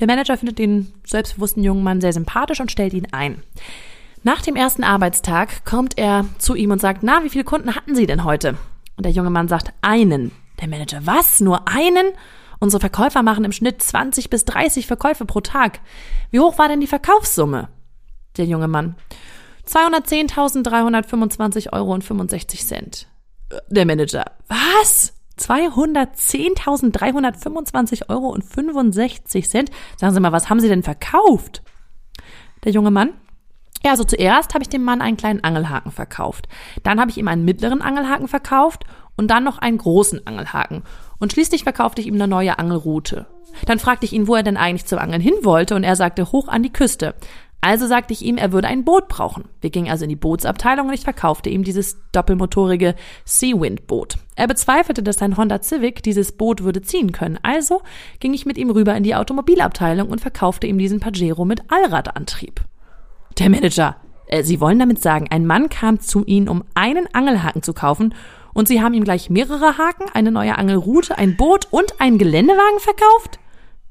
Der 0.00 0.08
Manager 0.08 0.36
findet 0.36 0.58
den 0.58 0.92
selbstbewussten 1.06 1.62
jungen 1.62 1.84
Mann 1.84 2.00
sehr 2.00 2.12
sympathisch 2.12 2.58
und 2.58 2.72
stellt 2.72 2.94
ihn 2.94 3.06
ein. 3.12 3.44
Nach 4.24 4.42
dem 4.42 4.56
ersten 4.56 4.82
Arbeitstag 4.82 5.64
kommt 5.64 5.96
er 5.96 6.24
zu 6.38 6.56
ihm 6.56 6.72
und 6.72 6.80
sagt, 6.80 7.04
na, 7.04 7.22
wie 7.22 7.30
viele 7.30 7.44
Kunden 7.44 7.76
hatten 7.76 7.94
Sie 7.94 8.06
denn 8.06 8.24
heute? 8.24 8.56
Und 8.96 9.06
der 9.06 9.12
junge 9.12 9.30
Mann 9.30 9.46
sagt, 9.46 9.72
einen. 9.82 10.32
Der 10.60 10.66
Manager, 10.66 10.98
was? 11.04 11.38
Nur 11.38 11.68
einen? 11.68 12.06
Unsere 12.58 12.80
Verkäufer 12.80 13.22
machen 13.22 13.44
im 13.44 13.52
Schnitt 13.52 13.80
20 13.80 14.30
bis 14.30 14.44
30 14.46 14.88
Verkäufe 14.88 15.26
pro 15.26 15.40
Tag. 15.42 15.78
Wie 16.32 16.40
hoch 16.40 16.58
war 16.58 16.68
denn 16.68 16.80
die 16.80 16.88
Verkaufssumme? 16.88 17.68
Der 18.36 18.46
junge 18.46 18.68
Mann. 18.68 18.94
210.325 19.68 21.72
Euro 21.72 21.94
und 21.94 22.04
65 22.04 22.66
Cent. 22.66 23.08
Der 23.68 23.86
Manager. 23.86 24.24
Was? 24.48 25.14
210.325 25.38 28.08
Euro 28.08 28.28
und 28.28 28.42
65 28.44 29.48
Cent? 29.48 29.70
Sagen 29.96 30.12
Sie 30.14 30.20
mal, 30.20 30.32
was 30.32 30.50
haben 30.50 30.60
Sie 30.60 30.68
denn 30.68 30.82
verkauft? 30.82 31.62
Der 32.64 32.72
junge 32.72 32.90
Mann. 32.90 33.14
Ja, 33.84 33.90
also 33.90 34.04
zuerst 34.04 34.54
habe 34.54 34.62
ich 34.62 34.70
dem 34.70 34.82
Mann 34.82 35.02
einen 35.02 35.18
kleinen 35.18 35.44
Angelhaken 35.44 35.92
verkauft. 35.92 36.48
Dann 36.82 36.98
habe 37.00 37.10
ich 37.10 37.18
ihm 37.18 37.28
einen 37.28 37.44
mittleren 37.44 37.82
Angelhaken 37.82 38.28
verkauft 38.28 38.84
und 39.16 39.30
dann 39.30 39.44
noch 39.44 39.58
einen 39.58 39.78
großen 39.78 40.26
Angelhaken. 40.26 40.82
Und 41.18 41.32
schließlich 41.32 41.64
verkaufte 41.64 42.00
ich 42.00 42.06
ihm 42.06 42.14
eine 42.14 42.28
neue 42.28 42.58
Angelroute. 42.58 43.26
Dann 43.66 43.78
fragte 43.78 44.06
ich 44.06 44.12
ihn, 44.12 44.26
wo 44.26 44.34
er 44.34 44.42
denn 44.42 44.56
eigentlich 44.56 44.86
zum 44.86 44.98
Angeln 44.98 45.20
hin 45.20 45.34
wollte, 45.42 45.74
und 45.74 45.84
er 45.84 45.96
sagte 45.96 46.32
hoch 46.32 46.48
an 46.48 46.62
die 46.62 46.72
Küste. 46.72 47.14
Also 47.64 47.86
sagte 47.86 48.12
ich 48.12 48.20
ihm, 48.20 48.36
er 48.36 48.52
würde 48.52 48.68
ein 48.68 48.84
Boot 48.84 49.08
brauchen. 49.08 49.44
Wir 49.62 49.70
gingen 49.70 49.90
also 49.90 50.04
in 50.04 50.10
die 50.10 50.16
Bootsabteilung 50.16 50.88
und 50.88 50.92
ich 50.92 51.00
verkaufte 51.00 51.48
ihm 51.48 51.64
dieses 51.64 51.96
doppelmotorige 52.12 52.94
Seawind-Boot. 53.24 54.18
Er 54.36 54.46
bezweifelte, 54.48 55.02
dass 55.02 55.16
sein 55.16 55.38
Honda 55.38 55.62
Civic 55.62 56.02
dieses 56.02 56.32
Boot 56.32 56.62
würde 56.62 56.82
ziehen 56.82 57.12
können. 57.12 57.38
Also 57.42 57.80
ging 58.20 58.34
ich 58.34 58.44
mit 58.44 58.58
ihm 58.58 58.68
rüber 58.68 58.94
in 58.94 59.02
die 59.02 59.14
Automobilabteilung 59.14 60.10
und 60.10 60.20
verkaufte 60.20 60.66
ihm 60.66 60.76
diesen 60.76 61.00
Pajero 61.00 61.46
mit 61.46 61.62
Allradantrieb. 61.68 62.60
Der 63.38 63.48
Manager, 63.48 63.96
äh, 64.26 64.42
Sie 64.42 64.60
wollen 64.60 64.78
damit 64.78 65.00
sagen, 65.00 65.28
ein 65.30 65.46
Mann 65.46 65.70
kam 65.70 66.00
zu 66.00 66.22
Ihnen, 66.26 66.50
um 66.50 66.64
einen 66.74 67.06
Angelhaken 67.14 67.62
zu 67.62 67.72
kaufen 67.72 68.14
und 68.52 68.68
Sie 68.68 68.82
haben 68.82 68.92
ihm 68.92 69.04
gleich 69.04 69.30
mehrere 69.30 69.78
Haken, 69.78 70.04
eine 70.12 70.30
neue 70.30 70.58
Angelroute, 70.58 71.16
ein 71.16 71.38
Boot 71.38 71.68
und 71.70 71.98
einen 71.98 72.18
Geländewagen 72.18 72.80
verkauft? 72.80 73.38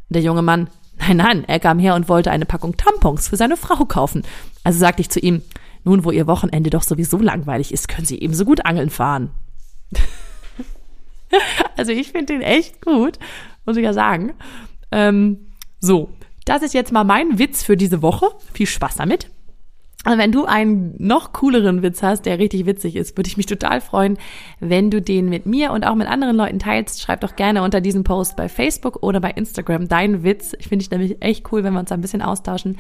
Der 0.09 0.21
junge 0.21 0.43
Mann, 0.43 0.69
nein, 1.07 1.17
nein, 1.17 1.43
er 1.45 1.59
kam 1.59 1.79
her 1.79 1.95
und 1.95 2.09
wollte 2.09 2.31
eine 2.31 2.45
Packung 2.45 2.77
Tampons 2.77 3.27
für 3.27 3.37
seine 3.37 3.57
Frau 3.57 3.85
kaufen. 3.85 4.23
Also 4.63 4.79
sagte 4.79 5.01
ich 5.01 5.09
zu 5.09 5.19
ihm, 5.19 5.41
nun, 5.83 6.05
wo 6.05 6.11
Ihr 6.11 6.27
Wochenende 6.27 6.69
doch 6.69 6.83
sowieso 6.83 7.17
langweilig 7.17 7.73
ist, 7.73 7.87
können 7.87 8.05
Sie 8.05 8.19
ebenso 8.19 8.45
gut 8.45 8.65
angeln 8.65 8.89
fahren. 8.89 9.31
also 11.77 11.91
ich 11.91 12.11
finde 12.11 12.33
den 12.33 12.41
echt 12.41 12.81
gut, 12.81 13.19
muss 13.65 13.77
ich 13.77 13.83
ja 13.83 13.93
sagen. 13.93 14.33
Ähm, 14.91 15.51
so, 15.79 16.09
das 16.45 16.63
ist 16.63 16.73
jetzt 16.73 16.91
mal 16.91 17.03
mein 17.03 17.39
Witz 17.39 17.63
für 17.63 17.75
diese 17.75 18.01
Woche. 18.01 18.27
Viel 18.53 18.67
Spaß 18.67 18.95
damit. 18.95 19.29
Also 20.03 20.17
wenn 20.17 20.33
du 20.33 20.45
einen 20.45 20.95
noch 20.97 21.31
cooleren 21.31 21.81
Witz 21.81 22.03
hast, 22.03 22.25
der 22.25 22.37
richtig 22.37 22.65
witzig 22.65 22.97
ist, 22.97 23.17
würde 23.17 23.29
ich 23.29 23.37
mich 23.37 23.45
total 23.45 23.79
freuen, 23.79 24.17
wenn 24.59 24.91
du 24.91 25.01
den 25.01 25.29
mit 25.29 25.45
mir 25.45 25.71
und 25.71 25.85
auch 25.85 25.95
mit 25.95 26.07
anderen 26.07 26.35
Leuten 26.35 26.59
teilst. 26.59 27.01
Schreib 27.01 27.21
doch 27.21 27.37
gerne 27.37 27.63
unter 27.63 27.79
diesem 27.79 28.03
Post 28.03 28.35
bei 28.35 28.49
Facebook 28.49 29.01
oder 29.01 29.21
bei 29.21 29.31
Instagram 29.31 29.87
deinen 29.87 30.23
Witz. 30.23 30.53
Ich 30.59 30.67
finde 30.67 30.83
ich 30.83 30.91
nämlich 30.91 31.21
echt 31.21 31.51
cool, 31.51 31.63
wenn 31.63 31.73
wir 31.73 31.79
uns 31.79 31.89
da 31.89 31.95
ein 31.95 32.01
bisschen 32.01 32.21
austauschen. 32.21 32.77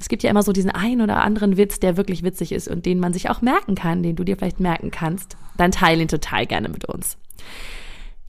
Es 0.00 0.08
gibt 0.08 0.22
ja 0.22 0.30
immer 0.30 0.42
so 0.42 0.52
diesen 0.52 0.70
einen 0.70 1.02
oder 1.02 1.22
anderen 1.22 1.56
Witz, 1.56 1.78
der 1.78 1.96
wirklich 1.96 2.24
witzig 2.24 2.52
ist 2.52 2.68
und 2.68 2.84
den 2.84 2.98
man 2.98 3.12
sich 3.12 3.30
auch 3.30 3.42
merken 3.42 3.74
kann, 3.74 4.02
den 4.02 4.16
du 4.16 4.24
dir 4.24 4.36
vielleicht 4.36 4.58
merken 4.58 4.90
kannst. 4.90 5.36
Dann 5.56 5.70
teile 5.70 6.02
ihn 6.02 6.08
total 6.08 6.46
gerne 6.46 6.68
mit 6.68 6.86
uns. 6.86 7.16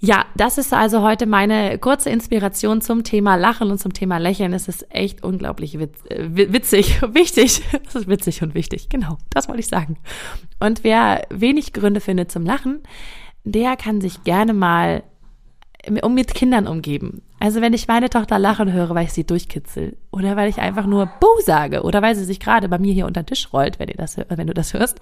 Ja, 0.04 0.26
das 0.36 0.58
ist 0.58 0.74
also 0.74 1.04
heute 1.04 1.28
meine 1.28 1.78
kurze 1.78 2.10
Inspiration 2.10 2.82
zum 2.82 3.04
Thema 3.04 3.36
Lachen 3.36 3.70
und 3.70 3.78
zum 3.78 3.94
Thema 3.94 4.18
Lächeln. 4.18 4.52
Es 4.52 4.68
ist 4.68 4.88
echt 4.90 5.24
unglaublich 5.24 5.78
witz, 5.78 6.04
äh, 6.10 6.28
witzig, 6.32 7.00
wichtig. 7.14 7.62
Es 7.88 7.96
ist 7.96 8.08
witzig 8.08 8.42
und 8.42 8.56
wichtig. 8.56 8.90
Genau, 8.90 9.20
das 9.30 9.48
wollte 9.48 9.60
ich 9.60 9.68
sagen. 9.68 9.98
Und 10.60 10.84
wer 10.84 11.22
wenig 11.30 11.72
Gründe 11.74 12.02
findet 12.02 12.32
zum 12.32 12.48
Lachen, 12.48 12.82
der 13.44 13.76
kann 13.76 14.02
sich 14.02 14.24
gerne 14.24 14.54
mal 14.54 15.04
um 16.02 16.16
mit 16.16 16.34
Kindern 16.34 16.68
umgeben. 16.68 17.22
Also 17.40 17.62
wenn 17.62 17.74
ich 17.74 17.88
meine 17.88 18.10
Tochter 18.10 18.40
lachen 18.40 18.72
höre, 18.72 18.96
weil 18.96 19.06
ich 19.06 19.14
sie 19.14 19.24
durchkitzel 19.24 19.98
oder 20.12 20.36
weil 20.36 20.50
ich 20.50 20.58
einfach 20.58 20.88
nur 20.88 21.08
Buh 21.20 21.42
sage 21.44 21.84
oder 21.84 22.02
weil 22.02 22.16
sie 22.16 22.26
sich 22.26 22.40
gerade 22.40 22.70
bei 22.70 22.80
mir 22.80 22.94
hier 22.94 23.06
unter 23.06 23.22
den 23.22 23.28
Tisch 23.28 23.54
rollt, 23.54 23.78
wenn, 23.78 23.88
ihr 23.88 23.96
das, 23.98 24.18
wenn 24.18 24.48
du 24.48 24.54
das 24.54 24.74
hörst. 24.74 25.00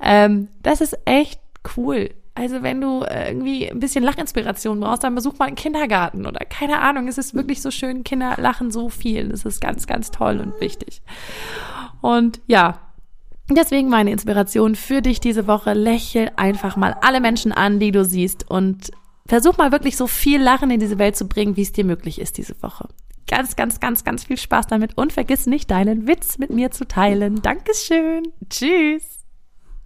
Ähm, 0.00 0.48
das 0.62 0.80
ist 0.80 0.96
echt 1.04 1.40
cool. 1.76 2.10
Also 2.38 2.62
wenn 2.62 2.80
du 2.80 3.02
äh, 3.02 3.30
irgendwie 3.30 3.68
ein 3.68 3.80
bisschen 3.80 4.04
Lachinspiration 4.04 4.78
brauchst, 4.78 5.02
dann 5.02 5.16
besuch 5.16 5.36
mal 5.40 5.46
einen 5.46 5.56
Kindergarten 5.56 6.24
oder 6.24 6.44
keine 6.44 6.78
Ahnung. 6.78 7.08
Es 7.08 7.18
ist 7.18 7.34
wirklich 7.34 7.60
so 7.60 7.72
schön. 7.72 8.04
Kinder 8.04 8.36
lachen 8.38 8.70
so 8.70 8.88
viel. 8.88 9.30
Das 9.30 9.44
ist 9.44 9.60
ganz, 9.60 9.88
ganz 9.88 10.12
toll 10.12 10.38
und 10.38 10.60
wichtig. 10.60 11.02
Und 12.00 12.40
ja, 12.46 12.78
deswegen 13.50 13.88
meine 13.88 14.12
Inspiration 14.12 14.76
für 14.76 15.02
dich 15.02 15.18
diese 15.18 15.48
Woche. 15.48 15.72
Lächel 15.72 16.30
einfach 16.36 16.76
mal 16.76 16.94
alle 17.02 17.20
Menschen 17.20 17.50
an, 17.50 17.80
die 17.80 17.90
du 17.90 18.04
siehst 18.04 18.48
und 18.48 18.92
versuch 19.26 19.56
mal 19.56 19.72
wirklich 19.72 19.96
so 19.96 20.06
viel 20.06 20.40
Lachen 20.40 20.70
in 20.70 20.78
diese 20.78 20.98
Welt 20.98 21.16
zu 21.16 21.26
bringen, 21.26 21.56
wie 21.56 21.62
es 21.62 21.72
dir 21.72 21.84
möglich 21.84 22.20
ist 22.20 22.38
diese 22.38 22.62
Woche. 22.62 22.88
Ganz, 23.26 23.56
ganz, 23.56 23.80
ganz, 23.80 24.04
ganz 24.04 24.22
viel 24.22 24.38
Spaß 24.38 24.68
damit 24.68 24.96
und 24.96 25.12
vergiss 25.12 25.46
nicht, 25.46 25.72
deinen 25.72 26.06
Witz 26.06 26.38
mit 26.38 26.50
mir 26.50 26.70
zu 26.70 26.86
teilen. 26.86 27.42
Dankeschön. 27.42 28.32
Tschüss. 28.48 29.17